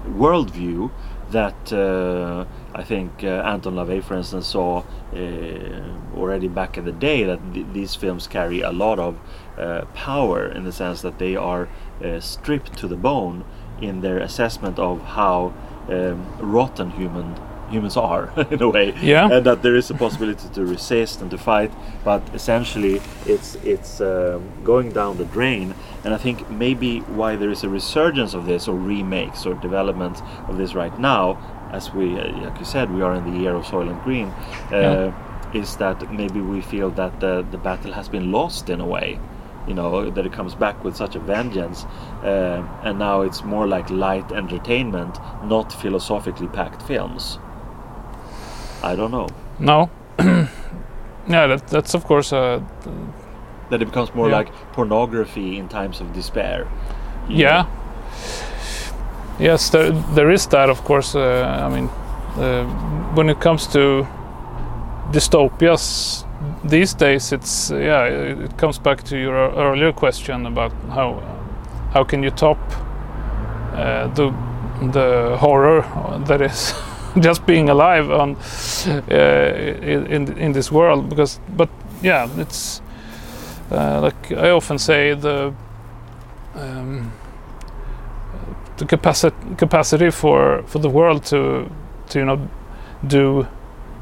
worldview 0.07 0.91
that 1.31 1.71
uh, 1.71 2.45
I 2.73 2.83
think 2.83 3.23
uh, 3.23 3.43
Anton 3.45 3.75
LaVey, 3.75 4.03
for 4.03 4.15
instance, 4.15 4.47
saw 4.47 4.83
uh, 5.13 6.17
already 6.17 6.47
back 6.47 6.77
in 6.77 6.85
the 6.85 6.91
day 6.91 7.23
that 7.23 7.39
th- 7.53 7.67
these 7.73 7.95
films 7.95 8.27
carry 8.27 8.61
a 8.61 8.71
lot 8.71 8.99
of 8.99 9.19
uh, 9.57 9.85
power 9.93 10.51
in 10.51 10.63
the 10.63 10.71
sense 10.71 11.01
that 11.01 11.19
they 11.19 11.35
are 11.35 11.69
uh, 12.03 12.19
stripped 12.19 12.77
to 12.77 12.87
the 12.87 12.95
bone 12.95 13.45
in 13.81 14.01
their 14.01 14.19
assessment 14.19 14.79
of 14.79 15.01
how 15.01 15.53
um, 15.89 16.25
rotten 16.39 16.91
human 16.91 17.35
humans 17.69 17.97
are 17.97 18.33
in 18.51 18.61
a 18.61 18.69
way. 18.69 18.93
Yeah. 19.01 19.29
And 19.31 19.45
that 19.45 19.61
there 19.61 19.75
is 19.75 19.89
a 19.89 19.93
possibility 19.93 20.47
to 20.49 20.65
resist 20.65 21.21
and 21.21 21.29
to 21.31 21.37
fight 21.37 21.71
but 22.03 22.21
essentially 22.33 23.01
it's 23.25 23.55
it's 23.63 24.01
um, 24.01 24.49
going 24.63 24.91
down 24.91 25.17
the 25.17 25.25
drain. 25.25 25.73
And 26.03 26.13
i 26.13 26.17
think 26.17 26.49
maybe 26.49 26.99
why 27.19 27.35
there 27.35 27.49
is 27.49 27.63
a 27.63 27.69
resurgence 27.69 28.33
of 28.33 28.45
this 28.45 28.67
or 28.67 28.75
remakes 28.75 29.45
or 29.45 29.53
development 29.55 30.21
of 30.47 30.57
this 30.57 30.73
right 30.73 30.97
now 30.99 31.37
as 31.71 31.93
we 31.93 32.19
uh, 32.19 32.27
like 32.43 32.57
you 32.59 32.65
said 32.65 32.91
we 32.91 33.01
are 33.01 33.15
in 33.15 33.23
the 33.31 33.39
year 33.39 33.55
of 33.55 33.65
Soylent 33.65 34.03
Green 34.03 34.27
uh, 34.71 35.11
yeah. 35.53 35.61
is 35.61 35.77
that 35.77 36.11
maybe 36.11 36.41
we 36.41 36.61
feel 36.61 36.89
that 36.91 37.19
the, 37.19 37.45
the 37.51 37.57
battle 37.57 37.93
has 37.93 38.09
been 38.09 38.31
lost 38.31 38.69
in 38.69 38.81
a 38.81 38.85
way 38.85 39.19
you 39.69 39.75
know 39.75 40.09
that 40.09 40.25
it 40.25 40.33
comes 40.33 40.55
back 40.55 40.83
with 40.83 40.97
such 40.97 41.15
a 41.15 41.19
vengeance 41.19 41.85
uh, 42.23 42.67
and 42.83 42.97
now 42.97 43.21
it's 43.21 43.43
more 43.43 43.67
like 43.67 43.89
light 43.91 44.31
entertainment 44.31 45.19
not 45.43 45.71
philosophically 45.71 46.47
packed 46.47 46.81
films 46.81 47.37
i 48.83 48.95
don't 48.95 49.11
know 49.11 49.29
no 49.59 49.89
yeah 50.19 51.47
that, 51.47 51.67
that's 51.67 51.93
of 51.93 52.03
course 52.03 52.33
uh, 52.33 52.59
that 53.69 53.81
it 53.81 53.85
becomes 53.85 54.13
more 54.15 54.29
yeah. 54.29 54.37
like 54.37 54.51
pornography 54.73 55.57
in 55.57 55.69
times 55.69 56.01
of 56.01 56.11
despair 56.13 56.67
yeah 57.29 57.61
know? 57.61 57.69
yes 59.39 59.69
there, 59.69 59.91
there 59.91 60.31
is 60.31 60.47
that 60.47 60.69
of 60.69 60.83
course 60.83 61.15
uh, 61.15 61.63
i 61.63 61.69
mean 61.69 61.87
uh, 62.37 62.65
when 63.13 63.29
it 63.29 63.39
comes 63.39 63.67
to 63.67 64.07
dystopias 65.11 66.25
these 66.63 66.93
days 66.93 67.31
it's 67.31 67.69
yeah 67.71 68.05
it 68.05 68.57
comes 68.57 68.79
back 68.79 69.03
to 69.03 69.17
your 69.17 69.51
earlier 69.55 69.91
question 69.91 70.45
about 70.45 70.71
how 70.89 71.21
how 71.93 72.03
can 72.03 72.23
you 72.23 72.31
top 72.31 72.57
uh, 73.73 74.07
the 74.13 74.33
the 74.91 75.37
horror 75.39 75.81
that 76.27 76.41
is 76.41 76.73
just 77.19 77.45
being 77.45 77.69
alive 77.69 78.09
on 78.11 78.35
uh, 79.11 79.15
in 79.81 80.37
in 80.37 80.51
this 80.53 80.71
world 80.71 81.09
because 81.09 81.39
but 81.57 81.69
yeah 82.01 82.29
it's 82.37 82.81
uh, 83.71 84.01
like 84.01 84.31
I 84.31 84.49
often 84.49 84.79
say 84.79 85.13
the 85.13 85.53
um, 86.55 87.11
the 88.77 88.85
capacity 88.85 89.35
capacity 89.57 90.11
for 90.11 90.63
for 90.67 90.79
the 90.79 90.89
world 90.89 91.25
to 91.25 91.69
to 92.09 92.19
you 92.19 92.25
know 92.25 92.49
do 93.05 93.47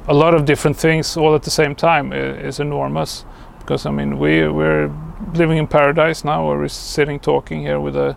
a 0.08 0.13
lot 0.13 0.34
of 0.34 0.46
different 0.46 0.78
things 0.78 1.17
all 1.17 1.36
at 1.36 1.43
the 1.43 1.52
same 1.52 1.76
time 1.76 2.13
is, 2.13 2.60
enormous. 2.60 3.26
Because 3.60 3.86
I 3.86 3.91
mean, 3.91 4.17
we 4.17 4.48
we're 4.48 4.89
living 5.34 5.58
in 5.58 5.67
paradise 5.67 6.24
now, 6.24 6.48
where 6.48 6.58
we're 6.58 6.70
sitting 6.70 7.20
talking 7.20 7.62
here 7.62 7.80
with 7.80 7.96
a 7.96 8.15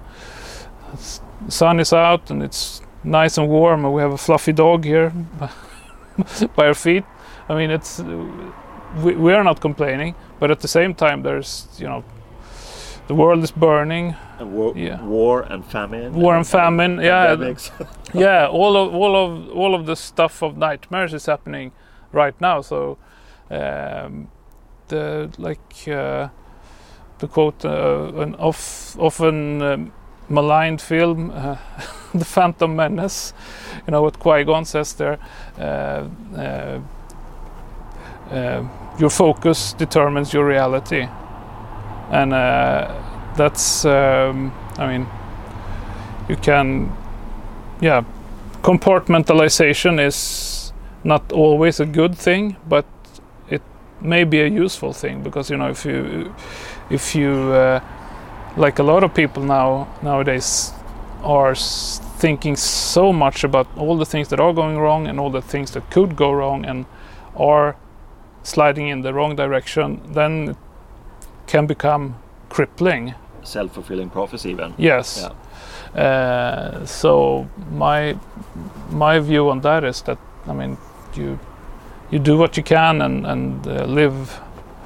sun 1.48 1.80
is 1.80 1.92
out 1.92 2.30
and 2.30 2.42
it's 2.42 2.82
nice 3.02 3.38
and 3.38 3.48
warm, 3.48 3.84
and 3.84 3.92
we 3.92 4.02
have 4.02 4.12
a 4.12 4.18
fluffy 4.18 4.52
dog 4.52 4.84
here 4.84 5.10
by 6.56 6.66
our 6.66 6.74
feet. 6.74 7.04
I 7.48 7.54
mean, 7.56 7.70
it's 7.70 7.98
we, 9.02 9.14
we 9.14 9.32
are 9.32 9.42
not 9.42 9.60
complaining, 9.60 10.14
but 10.38 10.50
at 10.50 10.60
the 10.60 10.68
same 10.68 10.94
time, 10.94 11.22
there's 11.22 11.66
you 11.78 11.88
know 11.88 12.04
the 13.08 13.14
world 13.14 13.42
is 13.42 13.50
burning. 13.50 14.14
And 14.38 14.52
war, 14.52 14.72
yeah. 14.76 15.02
war 15.02 15.42
and 15.42 15.64
famine. 15.64 16.14
War 16.14 16.34
and, 16.34 16.40
and 16.40 16.46
famine. 16.46 17.00
yeah, 17.00 17.34
yeah. 18.14 18.46
All 18.46 18.76
of 18.76 18.94
all 18.94 19.16
of 19.16 19.50
all 19.50 19.74
of 19.74 19.86
the 19.86 19.96
stuff 19.96 20.42
of 20.42 20.56
nightmares 20.56 21.12
is 21.12 21.26
happening 21.26 21.72
right 22.12 22.38
now. 22.40 22.60
So 22.60 22.98
um, 23.50 24.28
the 24.88 25.30
like 25.38 25.88
uh, 25.88 26.28
to 27.18 27.28
quote 27.28 27.64
uh, 27.64 28.12
an 28.16 28.34
off, 28.36 28.96
often 28.98 29.62
um, 29.62 29.92
maligned 30.28 30.80
film, 30.80 31.30
uh, 31.30 31.56
The 32.14 32.24
Phantom 32.24 32.74
Menace. 32.74 33.32
You 33.86 33.92
know 33.92 34.02
what 34.02 34.18
Qui 34.18 34.44
Gon 34.44 34.64
says 34.64 34.94
there. 34.94 35.18
Uh, 35.58 36.08
uh, 36.36 36.80
uh, 38.30 38.68
your 38.98 39.10
focus 39.10 39.72
determines 39.72 40.32
your 40.32 40.46
reality 40.46 41.08
and 42.10 42.32
that's 43.36 43.84
um, 43.84 44.52
I 44.76 44.86
mean 44.86 45.06
you 46.28 46.36
can 46.36 46.92
yeah 47.80 48.04
compartmentalization 48.62 50.04
is 50.04 50.69
not 51.04 51.32
always 51.32 51.80
a 51.80 51.86
good 51.86 52.14
thing 52.14 52.56
but 52.68 52.84
it 53.48 53.62
may 54.00 54.24
be 54.24 54.40
a 54.40 54.46
useful 54.46 54.92
thing 54.92 55.22
because 55.22 55.50
you 55.50 55.56
know 55.56 55.68
if 55.68 55.84
you 55.84 56.34
if 56.90 57.14
you 57.14 57.52
uh, 57.52 57.80
like 58.56 58.78
a 58.78 58.82
lot 58.82 59.04
of 59.04 59.14
people 59.14 59.42
now 59.42 59.88
nowadays 60.02 60.72
are 61.22 61.54
thinking 61.54 62.56
so 62.56 63.12
much 63.12 63.44
about 63.44 63.66
all 63.76 63.96
the 63.96 64.06
things 64.06 64.28
that 64.28 64.40
are 64.40 64.52
going 64.52 64.78
wrong 64.78 65.06
and 65.06 65.20
all 65.20 65.30
the 65.30 65.42
things 65.42 65.70
that 65.72 65.90
could 65.90 66.16
go 66.16 66.32
wrong 66.32 66.64
and 66.64 66.86
are 67.36 67.76
sliding 68.42 68.88
in 68.88 69.02
the 69.02 69.12
wrong 69.12 69.36
direction 69.36 70.00
then 70.12 70.50
it 70.50 70.56
can 71.46 71.66
become 71.66 72.14
crippling. 72.48 73.14
Self-fulfilling 73.42 74.10
prophecy 74.10 74.50
even. 74.50 74.74
yes. 74.76 75.28
Uh, 75.94 76.86
so 76.86 77.48
my 77.72 78.16
my 78.90 79.18
view 79.18 79.50
on 79.50 79.60
that 79.60 79.82
is 79.82 80.02
that 80.02 80.18
I 80.46 80.52
mean 80.52 80.76
you 81.16 81.38
you 82.10 82.18
do 82.18 82.36
what 82.36 82.56
you 82.56 82.62
can 82.62 83.02
and 83.02 83.26
and 83.26 83.66
uh, 83.66 83.84
live 83.84 84.40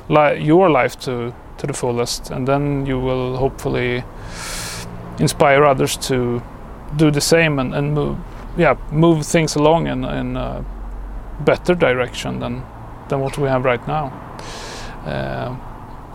li- 0.08 0.40
your 0.42 0.70
life 0.70 0.98
to 1.00 1.32
to 1.58 1.66
the 1.66 1.72
fullest, 1.72 2.30
and 2.30 2.46
then 2.48 2.86
you 2.86 2.98
will 2.98 3.36
hopefully 3.36 4.04
inspire 5.18 5.64
others 5.64 5.96
to 5.96 6.42
do 6.96 7.10
the 7.10 7.20
same 7.20 7.58
and, 7.58 7.74
and 7.74 7.94
move 7.94 8.16
yeah 8.56 8.76
move 8.90 9.24
things 9.26 9.56
along 9.56 9.86
in 9.86 10.04
in 10.04 10.36
a 10.36 10.64
better 11.40 11.74
direction 11.74 12.40
than 12.40 12.62
than 13.08 13.20
what 13.20 13.38
we 13.38 13.48
have 13.48 13.64
right 13.64 13.86
now. 13.88 14.12
Uh, 15.06 15.56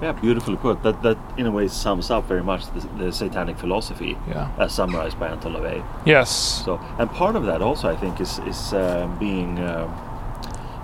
Yeah, 0.02 0.14
beautifully 0.14 0.58
put. 0.58 0.82
That 0.84 1.02
that 1.04 1.18
in 1.38 1.46
a 1.46 1.52
way 1.52 1.68
sums 1.68 2.10
up 2.10 2.26
very 2.26 2.44
much 2.44 2.66
the, 2.74 2.88
the 2.98 3.12
satanic 3.12 3.58
philosophy 3.58 4.18
yeah. 4.28 4.52
as 4.58 4.74
summarized 4.74 5.20
by 5.20 5.28
Anton 5.28 5.54
LaVey. 5.54 5.84
Yes. 6.06 6.64
So, 6.66 6.80
and 6.98 7.10
part 7.12 7.36
of 7.36 7.46
that 7.46 7.62
also, 7.62 7.90
I 7.90 7.96
think, 7.96 8.22
is 8.22 8.40
is 8.40 8.74
uh, 8.74 9.08
being 9.20 9.60
uh, 9.60 9.88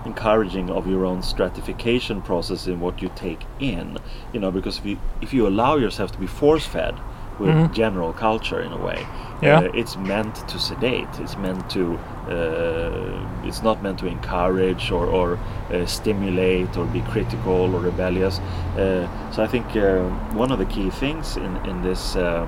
encouraging 0.05 0.69
of 0.69 0.87
your 0.87 1.05
own 1.05 1.21
stratification 1.23 2.21
process 2.21 2.67
in 2.67 2.79
what 2.79 3.01
you 3.01 3.09
take 3.15 3.41
in. 3.59 3.97
You 4.33 4.39
know, 4.39 4.51
because 4.51 4.77
if 4.79 4.85
you 4.85 4.97
if 5.21 5.33
you 5.33 5.47
allow 5.47 5.77
yourself 5.77 6.11
to 6.11 6.19
be 6.19 6.27
force 6.27 6.65
fed 6.65 6.95
with 7.39 7.49
Mhm. 7.55 7.71
general 7.71 8.13
culture 8.13 8.61
in 8.61 8.71
a 8.71 8.77
way, 8.77 8.99
Yeah. 9.41 9.59
uh, 9.59 9.79
it's 9.81 9.95
meant 9.97 10.35
to 10.47 10.57
sedate. 10.59 11.07
It's 11.19 11.37
meant 11.37 11.69
to. 11.71 11.97
Uh, 12.29 13.47
it's 13.47 13.61
not 13.63 13.81
meant 13.83 13.99
to 13.99 14.07
encourage 14.07 14.91
or, 14.91 15.05
or 15.05 15.37
uh, 15.73 15.85
stimulate 15.85 16.77
or 16.77 16.85
be 16.85 17.01
critical 17.01 17.75
or 17.75 17.79
rebellious. 17.79 18.39
Uh, 18.77 19.07
so 19.31 19.43
I 19.43 19.47
think 19.47 19.65
uh, 19.75 20.03
one 20.37 20.51
of 20.53 20.59
the 20.59 20.65
key 20.65 20.89
things 20.89 21.37
in 21.37 21.53
in 21.69 21.81
this. 21.83 22.15
um 22.15 22.47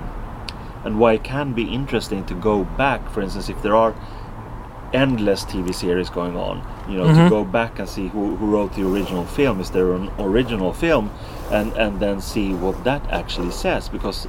and 0.86 1.00
why 1.00 1.14
it 1.14 1.24
can 1.24 1.52
be 1.54 1.64
interesting 1.64 2.24
to 2.26 2.34
go 2.34 2.64
back, 2.78 3.02
for 3.10 3.22
instance, 3.22 3.50
if 3.52 3.62
there 3.62 3.76
are 3.76 3.94
endless 4.94 5.44
TV 5.44 5.74
series 5.74 6.10
going 6.10 6.38
on, 6.38 6.62
you 6.88 6.98
know, 6.98 7.08
Mhm. 7.08 7.16
to 7.24 7.30
go 7.30 7.44
back 7.44 7.78
and 7.80 7.90
see 7.90 8.08
who, 8.08 8.36
who 8.38 8.46
wrote 8.46 8.72
the 8.74 8.84
original 8.88 9.26
film, 9.26 9.60
is 9.60 9.70
there 9.72 9.92
an 9.94 10.10
original 10.20 10.72
film, 10.72 11.10
and 11.52 11.74
and 11.78 12.00
then 12.00 12.22
see 12.22 12.54
what 12.54 12.84
that 12.84 13.02
actually 13.12 13.52
says, 13.52 13.90
because 13.90 14.28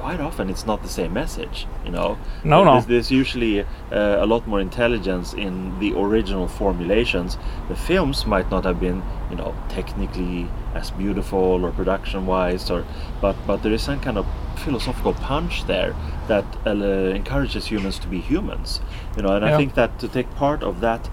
quite 0.00 0.20
often 0.20 0.50
it's 0.50 0.66
not 0.66 0.82
the 0.82 0.88
same 0.88 1.12
message, 1.12 1.66
you 1.84 1.90
know. 1.90 2.18
No, 2.42 2.64
no. 2.64 2.72
There's, 2.72 2.86
there's 2.86 3.10
usually 3.10 3.60
uh, 3.60 3.66
a 3.92 4.26
lot 4.26 4.46
more 4.46 4.60
intelligence 4.60 5.34
in 5.34 5.78
the 5.78 5.92
original 5.94 6.48
formulations. 6.48 7.38
The 7.68 7.76
films 7.76 8.26
might 8.26 8.50
not 8.50 8.64
have 8.64 8.80
been, 8.80 9.02
you 9.30 9.36
know, 9.36 9.54
technically 9.68 10.48
as 10.74 10.90
beautiful 10.90 11.64
or 11.64 11.70
production-wise, 11.72 12.70
or 12.70 12.84
but 13.20 13.36
but 13.46 13.62
there 13.62 13.72
is 13.72 13.82
some 13.82 14.00
kind 14.00 14.18
of 14.18 14.26
philosophical 14.64 15.14
punch 15.14 15.66
there 15.66 15.94
that 16.28 16.44
uh, 16.66 16.70
encourages 16.70 17.66
humans 17.66 17.98
to 17.98 18.08
be 18.08 18.20
humans, 18.20 18.80
you 19.16 19.22
know. 19.22 19.34
And 19.36 19.44
I 19.44 19.56
think 19.56 19.74
that 19.74 19.98
to 19.98 20.08
take 20.08 20.30
part 20.34 20.62
of 20.62 20.80
that, 20.80 21.10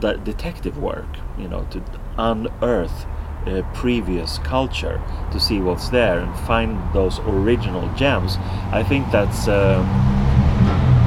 that 0.00 0.24
detective 0.24 0.78
work, 0.78 1.18
you 1.38 1.48
know, 1.48 1.66
to 1.70 1.82
unearth 2.16 3.06
uh, 3.48 3.62
previous 3.74 4.38
culture 4.38 5.00
to 5.32 5.40
see 5.40 5.60
what's 5.60 5.88
there 5.88 6.18
and 6.18 6.38
find 6.40 6.78
those 6.92 7.18
original 7.20 7.88
gems. 7.94 8.36
I 8.72 8.82
think 8.82 9.10
that's 9.10 9.48
um, 9.48 9.86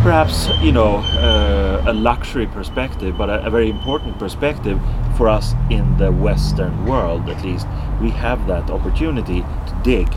perhaps 0.04 0.49
you 0.62 0.71
know 0.71 0.97
uh, 0.97 1.84
a 1.88 1.93
luxury 1.93 2.47
perspective, 2.47 3.17
but 3.17 3.30
a, 3.30 3.45
a 3.45 3.49
very 3.49 3.69
important 3.69 4.17
perspective 4.17 4.80
for 5.15 5.30
us 5.30 5.54
in 5.69 5.97
the 5.97 6.12
Western 6.12 6.86
world. 6.86 7.30
At 7.30 7.43
least 7.43 7.67
we 8.01 8.10
have 8.12 8.47
that 8.47 8.69
opportunity 8.69 9.41
to 9.41 9.82
dig 9.84 10.08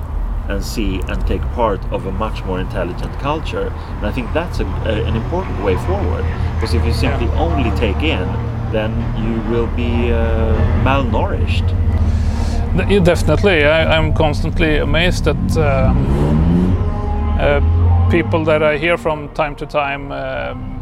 and 0.49 0.65
see 0.65 1.01
and 1.09 1.27
take 1.27 1.43
part 1.53 1.83
of 1.93 2.07
a 2.07 2.13
much 2.13 2.45
more 2.45 2.61
intelligent 2.61 3.13
culture. 3.19 3.69
And 3.69 4.07
I 4.07 4.13
think 4.13 4.33
that's 4.33 4.61
a, 4.61 4.65
a, 4.65 5.05
an 5.05 5.17
important 5.17 5.63
way 5.65 5.77
forward. 5.87 6.25
Because 6.55 6.75
if 6.75 6.85
you 6.85 6.93
simply 6.93 7.29
only 7.29 7.71
take 7.79 8.03
in, 8.03 8.27
then 8.73 8.93
you 9.23 9.41
will 9.51 9.69
be 9.69 10.13
uh, 10.13 10.55
malnourished. 10.85 11.84
Definitely, 12.77 13.65
I, 13.65 13.97
I'm 13.97 14.13
constantly 14.13 14.79
amazed 14.79 15.29
at 15.29 15.57
um, 15.57 16.77
uh, 17.39 18.09
people 18.11 18.45
that 18.47 18.65
I 18.65 18.79
hear 18.79 18.99
from 18.99 19.29
time 19.33 19.55
to 19.57 19.67
time. 19.67 20.11
Um, 20.11 20.81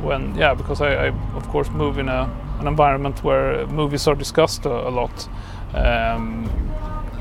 when, 0.00 0.36
yeah, 0.36 0.54
because 0.54 0.80
I, 0.80 1.06
I 1.06 1.08
of 1.34 1.48
course 1.48 1.68
move 1.70 1.98
in 1.98 2.08
a, 2.08 2.30
an 2.60 2.68
environment 2.68 3.24
where 3.24 3.66
movies 3.66 4.06
are 4.06 4.14
discussed 4.14 4.66
a, 4.66 4.88
a 4.88 4.90
lot. 4.90 5.28
Um, 5.74 6.48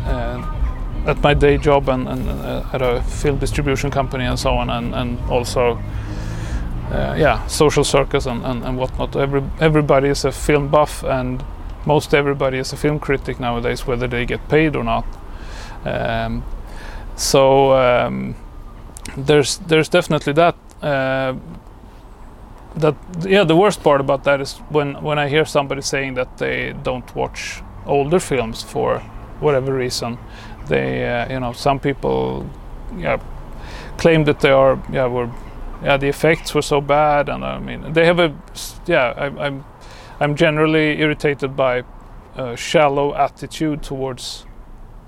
uh, 0.06 0.60
at 1.08 1.22
my 1.24 1.34
day 1.34 1.58
job 1.58 1.90
and, 1.90 2.08
and 2.08 2.30
uh, 2.30 2.64
at 2.74 2.82
a 2.82 3.02
film 3.02 3.40
distribution 3.40 3.90
company 3.90 4.26
and 4.26 4.38
so 4.38 4.54
on, 4.54 4.70
and, 4.70 4.94
and 4.94 5.20
also 5.32 5.82
uh, 6.92 7.16
yeah, 7.18 7.46
social 7.48 7.84
circus 7.84 8.28
and, 8.28 8.46
and, 8.46 8.64
and 8.64 8.78
whatnot. 8.78 9.16
Every, 9.16 9.42
everybody 9.60 10.10
is 10.10 10.26
a 10.26 10.32
film 10.32 10.68
buff, 10.68 11.04
and 11.04 11.44
most 11.86 12.14
everybody 12.14 12.58
is 12.58 12.74
a 12.74 12.78
film 12.78 13.00
critic 13.00 13.40
nowadays, 13.40 13.88
whether 13.88 14.08
they 14.08 14.26
get 14.26 14.48
paid 14.48 14.76
or 14.76 14.84
not. 14.84 15.06
Um, 15.86 16.44
so 17.16 17.74
um, 17.74 18.36
there's 19.18 19.58
there's 19.58 19.90
definitely 19.90 20.34
that. 20.34 20.56
Uh, 20.82 21.36
that 22.76 22.96
yeah, 23.22 23.44
the 23.44 23.56
worst 23.56 23.84
part 23.84 24.02
about 24.02 24.24
that 24.24 24.42
is 24.42 24.58
when 24.70 24.96
when 25.04 25.20
I 25.20 25.30
hear 25.30 25.46
somebody 25.46 25.82
saying 25.82 26.16
that 26.16 26.38
they 26.38 26.74
don't 26.84 27.16
watch 27.16 27.62
older 27.86 28.20
films 28.20 28.64
for 28.64 29.00
whatever 29.40 29.74
reason. 29.74 30.18
They 30.68 31.06
uh, 31.08 31.32
you 31.32 31.40
know 31.40 31.54
some 31.54 31.80
people 31.80 32.50
yeah 32.98 33.20
claim 33.98 34.24
that 34.26 34.40
they 34.40 34.52
are 34.52 34.82
yeah 34.92 35.06
were 35.06 35.30
yeah 35.84 35.98
the 35.98 36.08
effects 36.08 36.56
were 36.56 36.62
so 36.62 36.82
bad 36.82 37.30
and 37.30 37.44
I 37.46 37.60
mean 37.60 37.94
they 37.94 38.06
have 38.06 38.20
a 38.20 38.34
yeah 38.88 39.14
I, 39.16 39.46
I'm 39.46 39.66
I'm 40.20 40.36
generally 40.36 41.00
irritated 41.00 41.56
by 41.56 41.84
a 42.36 42.56
shallow 42.56 43.14
attitude 43.16 43.84
towards 43.84 44.46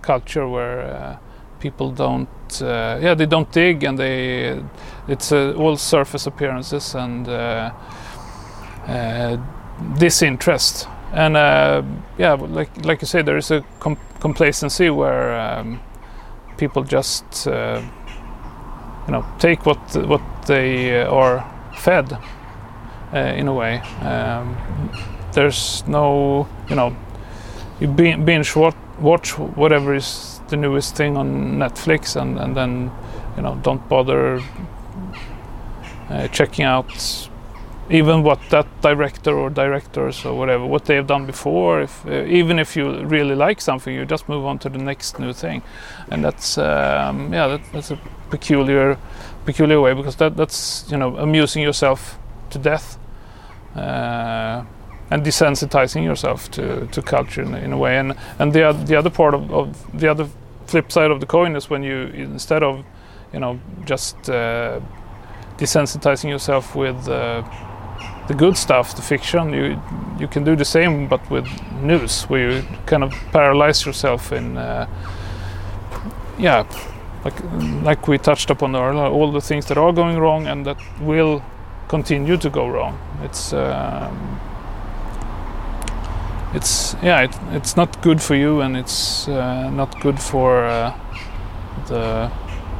culture 0.01 0.47
where 0.47 0.81
uh, 0.81 1.17
people 1.59 1.91
don't 1.91 2.29
uh, 2.61 2.99
yeah 3.01 3.15
they 3.15 3.25
don't 3.25 3.51
dig 3.51 3.83
and 3.83 3.97
they 3.97 4.61
it's 5.07 5.31
uh, 5.31 5.53
all 5.57 5.77
surface 5.77 6.27
appearances 6.27 6.95
and 6.95 7.27
uh, 7.27 7.71
uh, 8.87 9.37
disinterest. 9.97 10.87
And 11.13 11.37
uh, 11.37 11.83
yeah 12.17 12.33
like 12.33 12.85
like 12.85 13.01
you 13.01 13.07
say 13.07 13.21
there 13.21 13.37
is 13.37 13.51
a 13.51 13.63
com- 13.79 13.97
complacency 14.19 14.89
where 14.89 15.39
um, 15.39 15.79
people 16.57 16.83
just 16.83 17.47
uh, 17.47 17.81
you 19.07 19.11
know 19.11 19.25
take 19.39 19.65
what 19.65 19.79
what 20.07 20.21
they 20.47 21.01
uh, 21.01 21.11
are 21.11 21.43
fed. 21.77 22.13
uh, 22.13 22.19
in 23.13 23.47
a 23.47 23.53
way. 23.53 23.79
Um, 24.01 24.57
there's 25.33 25.85
no 25.87 26.47
you 26.69 26.75
know 26.75 26.95
you 27.79 27.87
binge 27.87 28.55
watch, 28.55 28.75
watch 28.99 29.37
whatever 29.37 29.93
is 29.93 30.39
the 30.47 30.55
newest 30.57 30.95
thing 30.95 31.17
on 31.17 31.57
Netflix 31.57 32.15
and, 32.15 32.39
and 32.39 32.55
then 32.55 32.91
you 33.35 33.43
know 33.43 33.55
don't 33.55 33.87
bother 33.89 34.41
uh, 36.09 36.27
checking 36.29 36.65
out 36.65 37.29
even 37.89 38.23
what 38.23 38.39
that 38.49 38.65
director 38.81 39.37
or 39.37 39.49
directors 39.49 40.25
or 40.25 40.33
whatever 40.37 40.65
what 40.65 40.85
they 40.85 40.95
have 40.95 41.07
done 41.07 41.25
before. 41.25 41.81
If 41.81 42.05
uh, 42.05 42.23
even 42.25 42.59
if 42.59 42.75
you 42.75 43.05
really 43.05 43.35
like 43.35 43.61
something 43.61 43.93
you 43.93 44.05
just 44.05 44.27
move 44.27 44.45
on 44.45 44.59
to 44.59 44.69
the 44.69 44.77
next 44.79 45.19
new 45.19 45.33
thing. 45.33 45.61
And 46.09 46.23
that's 46.23 46.57
um, 46.57 47.33
yeah 47.33 47.47
that, 47.47 47.61
that's 47.73 47.91
a 47.91 47.99
peculiar 48.29 48.97
peculiar 49.45 49.81
way 49.81 49.93
because 49.93 50.15
that 50.15 50.35
that's 50.37 50.85
you 50.89 50.97
know 50.97 51.17
amusing 51.17 51.61
yourself 51.61 52.17
to 52.51 52.59
death. 52.59 52.97
uh, 52.97 53.04
and 53.75 55.23
desensitizing 55.23 56.03
yourself 56.03 56.49
to, 56.51 56.87
to 56.87 57.01
culture 57.01 57.41
in, 57.41 57.53
in 57.55 57.71
a 57.71 57.77
way 57.77 57.97
and 57.97 58.15
and 58.39 58.53
the 58.53 58.71
the 58.85 58.95
other 58.95 59.09
part 59.09 59.33
of, 59.33 59.51
of 59.51 59.99
the 59.99 60.07
other 60.09 60.27
flip 60.65 60.91
side 60.91 61.11
of 61.11 61.19
the 61.19 61.25
coin 61.25 61.55
is 61.55 61.69
when 61.69 61.83
you 61.83 62.07
instead 62.13 62.63
of 62.63 62.83
you 63.33 63.39
know 63.39 63.59
just 63.85 64.29
uh, 64.29 64.79
desensitizing 65.57 66.29
yourself 66.29 66.75
with 66.75 67.07
uh, 67.07 67.43
the 68.27 68.33
good 68.33 68.57
stuff, 68.57 68.95
the 68.95 69.01
fiction, 69.01 69.53
you 69.53 69.79
you 70.19 70.27
can 70.27 70.43
do 70.43 70.55
the 70.55 70.65
same, 70.65 71.07
but 71.07 71.29
with 71.29 71.47
news, 71.81 72.23
where 72.23 72.51
you 72.51 72.63
kind 72.85 73.03
of 73.03 73.13
paralyze 73.31 73.85
yourself 73.85 74.31
in, 74.31 74.57
uh, 74.57 74.87
yeah, 76.37 76.65
like 77.23 77.35
like 77.83 78.07
we 78.07 78.17
touched 78.17 78.49
upon 78.49 78.75
earlier, 78.75 79.05
all 79.05 79.31
the 79.31 79.41
things 79.41 79.65
that 79.67 79.77
are 79.77 79.93
going 79.93 80.17
wrong 80.17 80.47
and 80.47 80.65
that 80.65 80.77
will 81.01 81.43
continue 81.87 82.37
to 82.37 82.49
go 82.49 82.67
wrong. 82.67 82.97
It's 83.23 83.53
um, 83.53 84.39
it's 86.53 86.95
yeah, 87.03 87.23
it, 87.23 87.37
it's 87.51 87.75
not 87.75 88.01
good 88.01 88.21
for 88.21 88.35
you, 88.35 88.61
and 88.61 88.77
it's 88.77 89.27
uh, 89.27 89.69
not 89.69 89.99
good 90.01 90.19
for 90.19 90.65
uh, 90.65 90.93
the 91.87 92.31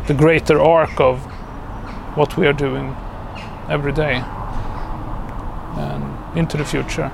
the 0.07 0.13
greater 0.13 0.59
arc 0.59 0.99
of 0.99 1.19
what 2.15 2.37
we 2.37 2.47
are 2.47 2.53
doing 2.53 2.95
every 3.69 3.91
day 3.91 4.23
and 5.77 6.37
into 6.37 6.57
the 6.57 6.65
future. 6.65 7.11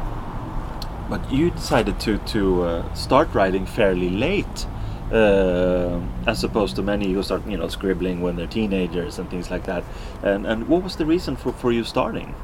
But 1.09 1.31
you 1.31 1.51
decided 1.51 1.99
to 2.01 2.17
to 2.17 2.63
uh, 2.63 2.93
start 2.93 3.33
writing 3.33 3.65
fairly 3.65 4.09
late, 4.09 4.67
uh, 5.11 5.99
as 6.27 6.43
opposed 6.43 6.75
to 6.75 6.81
many 6.81 7.13
who 7.13 7.23
start 7.23 7.45
you 7.47 7.57
know 7.57 7.67
scribbling 7.67 8.21
when 8.21 8.35
they're 8.35 8.47
teenagers 8.47 9.19
and 9.19 9.29
things 9.29 9.49
like 9.51 9.65
that. 9.65 9.83
And 10.23 10.45
and 10.45 10.67
what 10.67 10.83
was 10.83 10.95
the 10.95 11.05
reason 11.05 11.35
for 11.35 11.51
for 11.53 11.71
you 11.71 11.83
starting? 11.83 12.35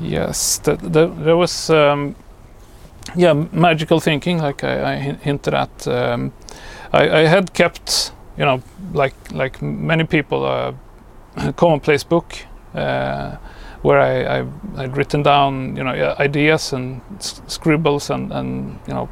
Yes, 0.00 0.58
that, 0.58 0.80
that, 0.92 1.24
there 1.24 1.36
was 1.36 1.70
um, 1.70 2.14
yeah 3.16 3.32
magical 3.32 4.00
thinking, 4.00 4.38
like 4.38 4.64
I, 4.64 4.94
I 4.94 4.96
hinted 4.96 5.54
at. 5.54 5.88
Um, 5.88 6.32
I, 6.92 7.20
I, 7.20 7.26
had 7.26 7.52
kept 7.54 8.12
you 8.36 8.44
know 8.44 8.62
like 8.92 9.14
like 9.32 9.62
many 9.62 10.04
people 10.04 10.44
a 10.46 10.74
commonplace 11.56 12.04
book. 12.04 12.34
Uh, 12.74 13.36
where 13.82 14.00
I, 14.00 14.40
I 14.40 14.82
had 14.82 14.96
written 14.96 15.22
down 15.22 15.76
you 15.76 15.84
know 15.84 16.14
ideas 16.18 16.72
and 16.72 17.00
scribbles 17.20 18.10
and 18.10 18.32
and 18.32 18.78
you 18.86 18.94
know 18.94 19.08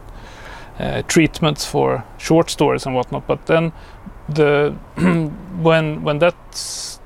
uh, 0.78 1.02
treatments 1.02 1.66
for 1.66 2.04
short 2.18 2.50
stories 2.50 2.86
and 2.86 2.94
whatnot. 2.94 3.26
But 3.26 3.46
then 3.46 3.72
the 4.28 4.74
when 5.62 6.02
when 6.02 6.18
that 6.20 6.99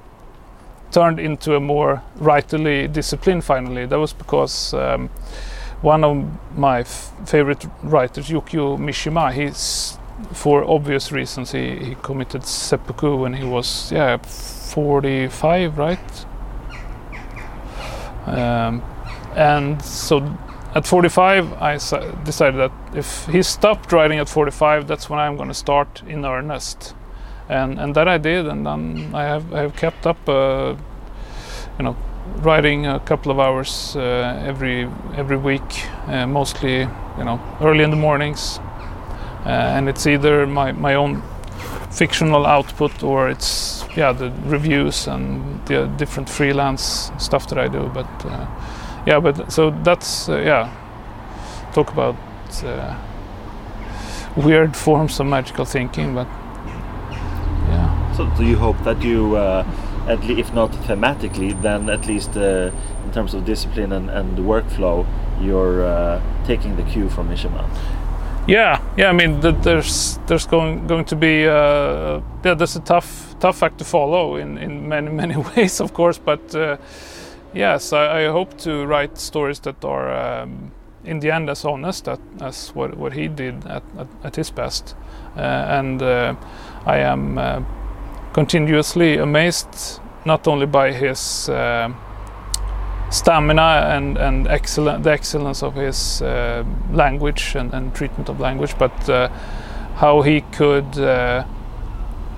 turned 0.95 1.19
into 1.19 1.57
a 1.57 1.61
more 1.61 2.03
writerly 2.19 2.91
discipline 2.93 3.41
finally, 3.41 3.87
that 3.87 3.99
was 3.99 4.13
because 4.13 4.73
um, 4.75 5.09
one 5.83 6.05
of 6.05 6.25
my 6.57 6.85
favorite 6.85 7.67
writers, 7.83 8.29
Yukio 8.29 8.79
Mishima, 8.79 9.33
he's 9.33 9.99
for 10.33 10.65
obvious 10.65 11.11
reasons 11.11 11.51
he, 11.51 11.77
he 11.77 11.97
committed 11.97 12.45
seppuku 12.45 13.17
when 13.17 13.35
he 13.35 13.45
was 13.45 13.91
yeah 13.91 14.17
45 14.17 15.77
right 15.77 16.25
um, 18.27 18.81
and 19.35 19.83
so 19.83 20.21
at 20.75 20.89
45, 20.89 21.53
I 21.63 21.75
decided 22.25 22.59
that 22.59 22.73
if 22.97 23.27
he 23.27 23.45
stopped 23.45 23.93
writing 23.93 24.19
at 24.19 24.29
45, 24.29 24.89
that's 24.89 25.09
when 25.09 25.21
I'm 25.21 25.37
going 25.37 25.49
to 25.49 25.55
start 25.55 26.03
in 26.05 26.25
earnest. 26.25 26.95
And 27.49 27.79
and 27.79 27.95
that 27.95 28.09
I 28.09 28.19
did, 28.19 28.47
and 28.47 28.65
then 28.65 29.11
I 29.15 29.25
have 29.25 29.53
I 29.53 29.61
have 29.61 29.77
kept 29.77 30.07
up, 30.07 30.29
uh, 30.29 30.75
you 31.79 31.85
know, 31.85 31.97
writing 32.43 32.87
a 32.87 33.01
couple 33.01 33.31
of 33.31 33.39
hours 33.39 33.97
uh, 33.97 34.43
every 34.47 34.89
every 35.17 35.37
week, 35.37 35.87
uh, 36.07 36.27
mostly 36.27 36.81
you 37.19 37.25
know 37.25 37.39
early 37.61 37.85
in 37.85 37.91
the 37.91 37.97
mornings, 37.97 38.59
uh, 39.45 39.77
and 39.77 39.89
it's 39.89 40.07
either 40.07 40.47
my 40.47 40.73
my 40.73 40.95
own 40.95 41.23
fictional 41.91 42.47
output 42.47 43.03
or 43.03 43.29
it's 43.29 43.85
yeah 43.97 44.11
the 44.13 44.33
reviews 44.47 45.07
and 45.07 45.65
the 45.67 45.87
different 45.99 46.29
freelance 46.31 47.13
stuff 47.19 47.47
that 47.49 47.59
I 47.59 47.69
do. 47.69 47.91
But 47.93 48.09
uh, 48.25 48.47
yeah, 49.07 49.21
but 49.21 49.53
so 49.53 49.71
that's 49.71 50.31
uh, 50.31 50.39
yeah. 50.39 50.71
Talk 51.75 51.93
about 51.93 52.17
weird 54.37 54.77
forms 54.85 55.21
of 55.21 55.27
magical 55.27 55.67
thinking, 55.67 56.15
but. 56.15 56.27
So 58.17 58.27
do 58.37 58.45
you 58.45 58.57
hope 58.57 58.79
that 58.85 59.03
you, 59.03 59.37
uh, 59.37 59.67
at 60.07 60.23
le- 60.25 60.39
if 60.39 60.55
not 60.55 60.71
thematically, 60.87 61.61
then 61.63 61.91
at 61.91 62.07
least 62.07 62.37
uh, 62.37 62.71
in 63.05 63.13
terms 63.13 63.35
of 63.35 63.45
discipline 63.45 63.93
and, 63.93 64.09
and 64.09 64.39
workflow, 64.39 65.05
you're 65.41 65.85
uh, 65.85 66.23
taking 66.47 66.77
the 66.77 66.85
cue 66.85 67.09
from 67.09 67.29
Mishima? 67.29 67.69
Yeah, 68.47 68.81
yeah. 68.97 69.09
I 69.09 69.13
mean, 69.13 69.41
th- 69.41 69.57
there's 69.63 70.19
there's 70.27 70.47
going 70.47 70.87
going 70.87 71.07
to 71.07 71.17
be 71.17 71.47
uh, 71.47 72.21
yeah, 72.45 72.55
there's 72.55 72.77
a 72.77 72.81
tough 72.81 73.35
tough 73.41 73.63
act 73.63 73.79
to 73.79 73.85
follow 73.85 74.37
in 74.37 74.59
in 74.59 74.89
many 74.89 75.11
many 75.23 75.37
ways, 75.37 75.81
of 75.81 75.93
course. 75.93 76.19
But 76.19 76.55
uh, 76.55 76.77
yes, 77.55 77.93
I, 77.93 78.25
I, 78.25 78.29
hope 78.29 78.57
to 78.59 78.87
write 78.87 79.19
stories 79.19 79.61
that 79.61 79.85
are 79.85 80.43
um, 80.43 80.71
in 81.05 81.21
the 81.21 81.31
end 81.31 81.49
as 81.51 81.65
honest 81.65 82.07
at, 82.07 82.21
as 82.41 82.75
what 82.75 82.97
what 82.97 83.15
he 83.15 83.29
did 83.29 83.67
at 83.67 83.83
at, 83.99 84.09
at 84.23 84.37
his 84.37 84.51
best, 84.51 84.95
uh, 85.37 85.41
and 85.41 86.03
uh, 86.03 86.35
I 86.87 86.99
am 86.99 87.39
uh, 87.39 87.63
continuously 88.35 89.17
amazed 89.17 90.01
not 90.27 90.47
only 90.49 90.67
by 90.67 90.93
his 90.93 91.49
uh, 91.49 91.89
stamina 93.11 93.87
and 93.95 94.19
and 94.19 94.49
excellent 94.49 95.05
the 95.05 95.11
excellence 95.11 95.63
of 95.63 95.75
his 95.75 96.21
uh, 96.21 96.65
language 96.93 97.55
and, 97.55 97.73
and, 97.73 97.95
treatment 97.95 98.29
of 98.29 98.41
language, 98.41 98.75
but 98.77 99.09
uh, 99.09 99.29
how 99.97 100.23
he 100.23 100.41
could 100.41 100.99
uh, 100.99 101.45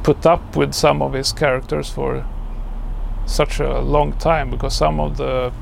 put 0.03 0.27
up 0.27 0.55
with 0.55 0.75
some 0.75 1.01
of 1.01 1.15
his 1.15 1.33
characters 1.33 1.89
for 1.89 2.25
such 3.25 3.59
a 3.59 3.81
long 3.81 4.13
time 4.13 4.51
because 4.51 4.77
some 4.77 5.01
of 5.01 5.17
the 5.17 5.53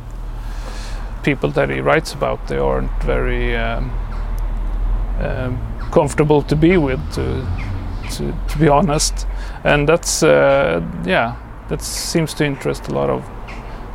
people 1.22 1.51
that 1.51 1.70
he 1.70 1.80
writes 1.80 2.12
about 2.12 2.49
they 2.49 2.59
aren't 2.59 3.03
very 3.03 3.57
um, 3.57 3.91
um, 5.20 5.59
comfortable 5.93 6.43
to 6.43 6.57
be 6.57 6.76
with 6.76 7.01
to, 7.14 7.47
to, 8.11 8.35
to 8.49 8.59
be 8.59 8.68
honest 8.68 9.26
and 9.64 9.88
that's 9.88 10.22
uh, 10.22 10.80
yeah 11.04 11.36
that 11.68 11.82
seems 11.82 12.34
to 12.34 12.44
interest 12.44 12.88
a 12.88 12.94
lot 12.94 13.10
of 13.10 13.24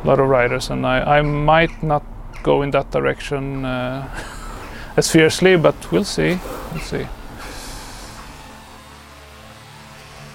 a 0.02 0.06
lot 0.06 0.18
of 0.18 0.28
writers, 0.28 0.70
and 0.70 0.86
I, 0.86 1.18
I 1.18 1.22
might 1.22 1.82
not 1.82 2.02
go 2.42 2.62
in 2.62 2.70
that 2.70 2.90
direction 2.90 3.64
uh, 3.64 4.08
as 4.96 5.10
fiercely, 5.10 5.56
but 5.56 5.74
we'll 5.92 6.04
see. 6.04 6.38
We'll 6.72 6.80
see. 6.80 7.06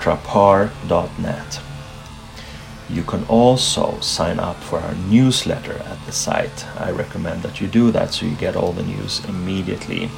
Trapart.net. 0.06 1.60
You 2.88 3.02
can 3.02 3.24
also 3.24 4.00
sign 4.02 4.40
up 4.40 4.58
for 4.58 4.80
our 4.80 4.94
newsletter 4.94 5.80
at 5.80 6.06
the 6.06 6.12
site. 6.12 6.64
I 6.80 6.92
recommend 6.92 7.42
that 7.42 7.60
you 7.60 7.68
do 7.68 7.90
that 7.90 8.14
so 8.14 8.28
you 8.28 8.36
get 8.36 8.56
all 8.56 8.72
the 8.72 8.84
news 8.84 9.26
immediately. 9.26 10.12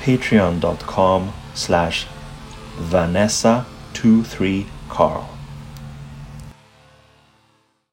patreon.com 0.00 1.32
slash 1.52 2.06
Vanessa23Carl. 2.78 5.37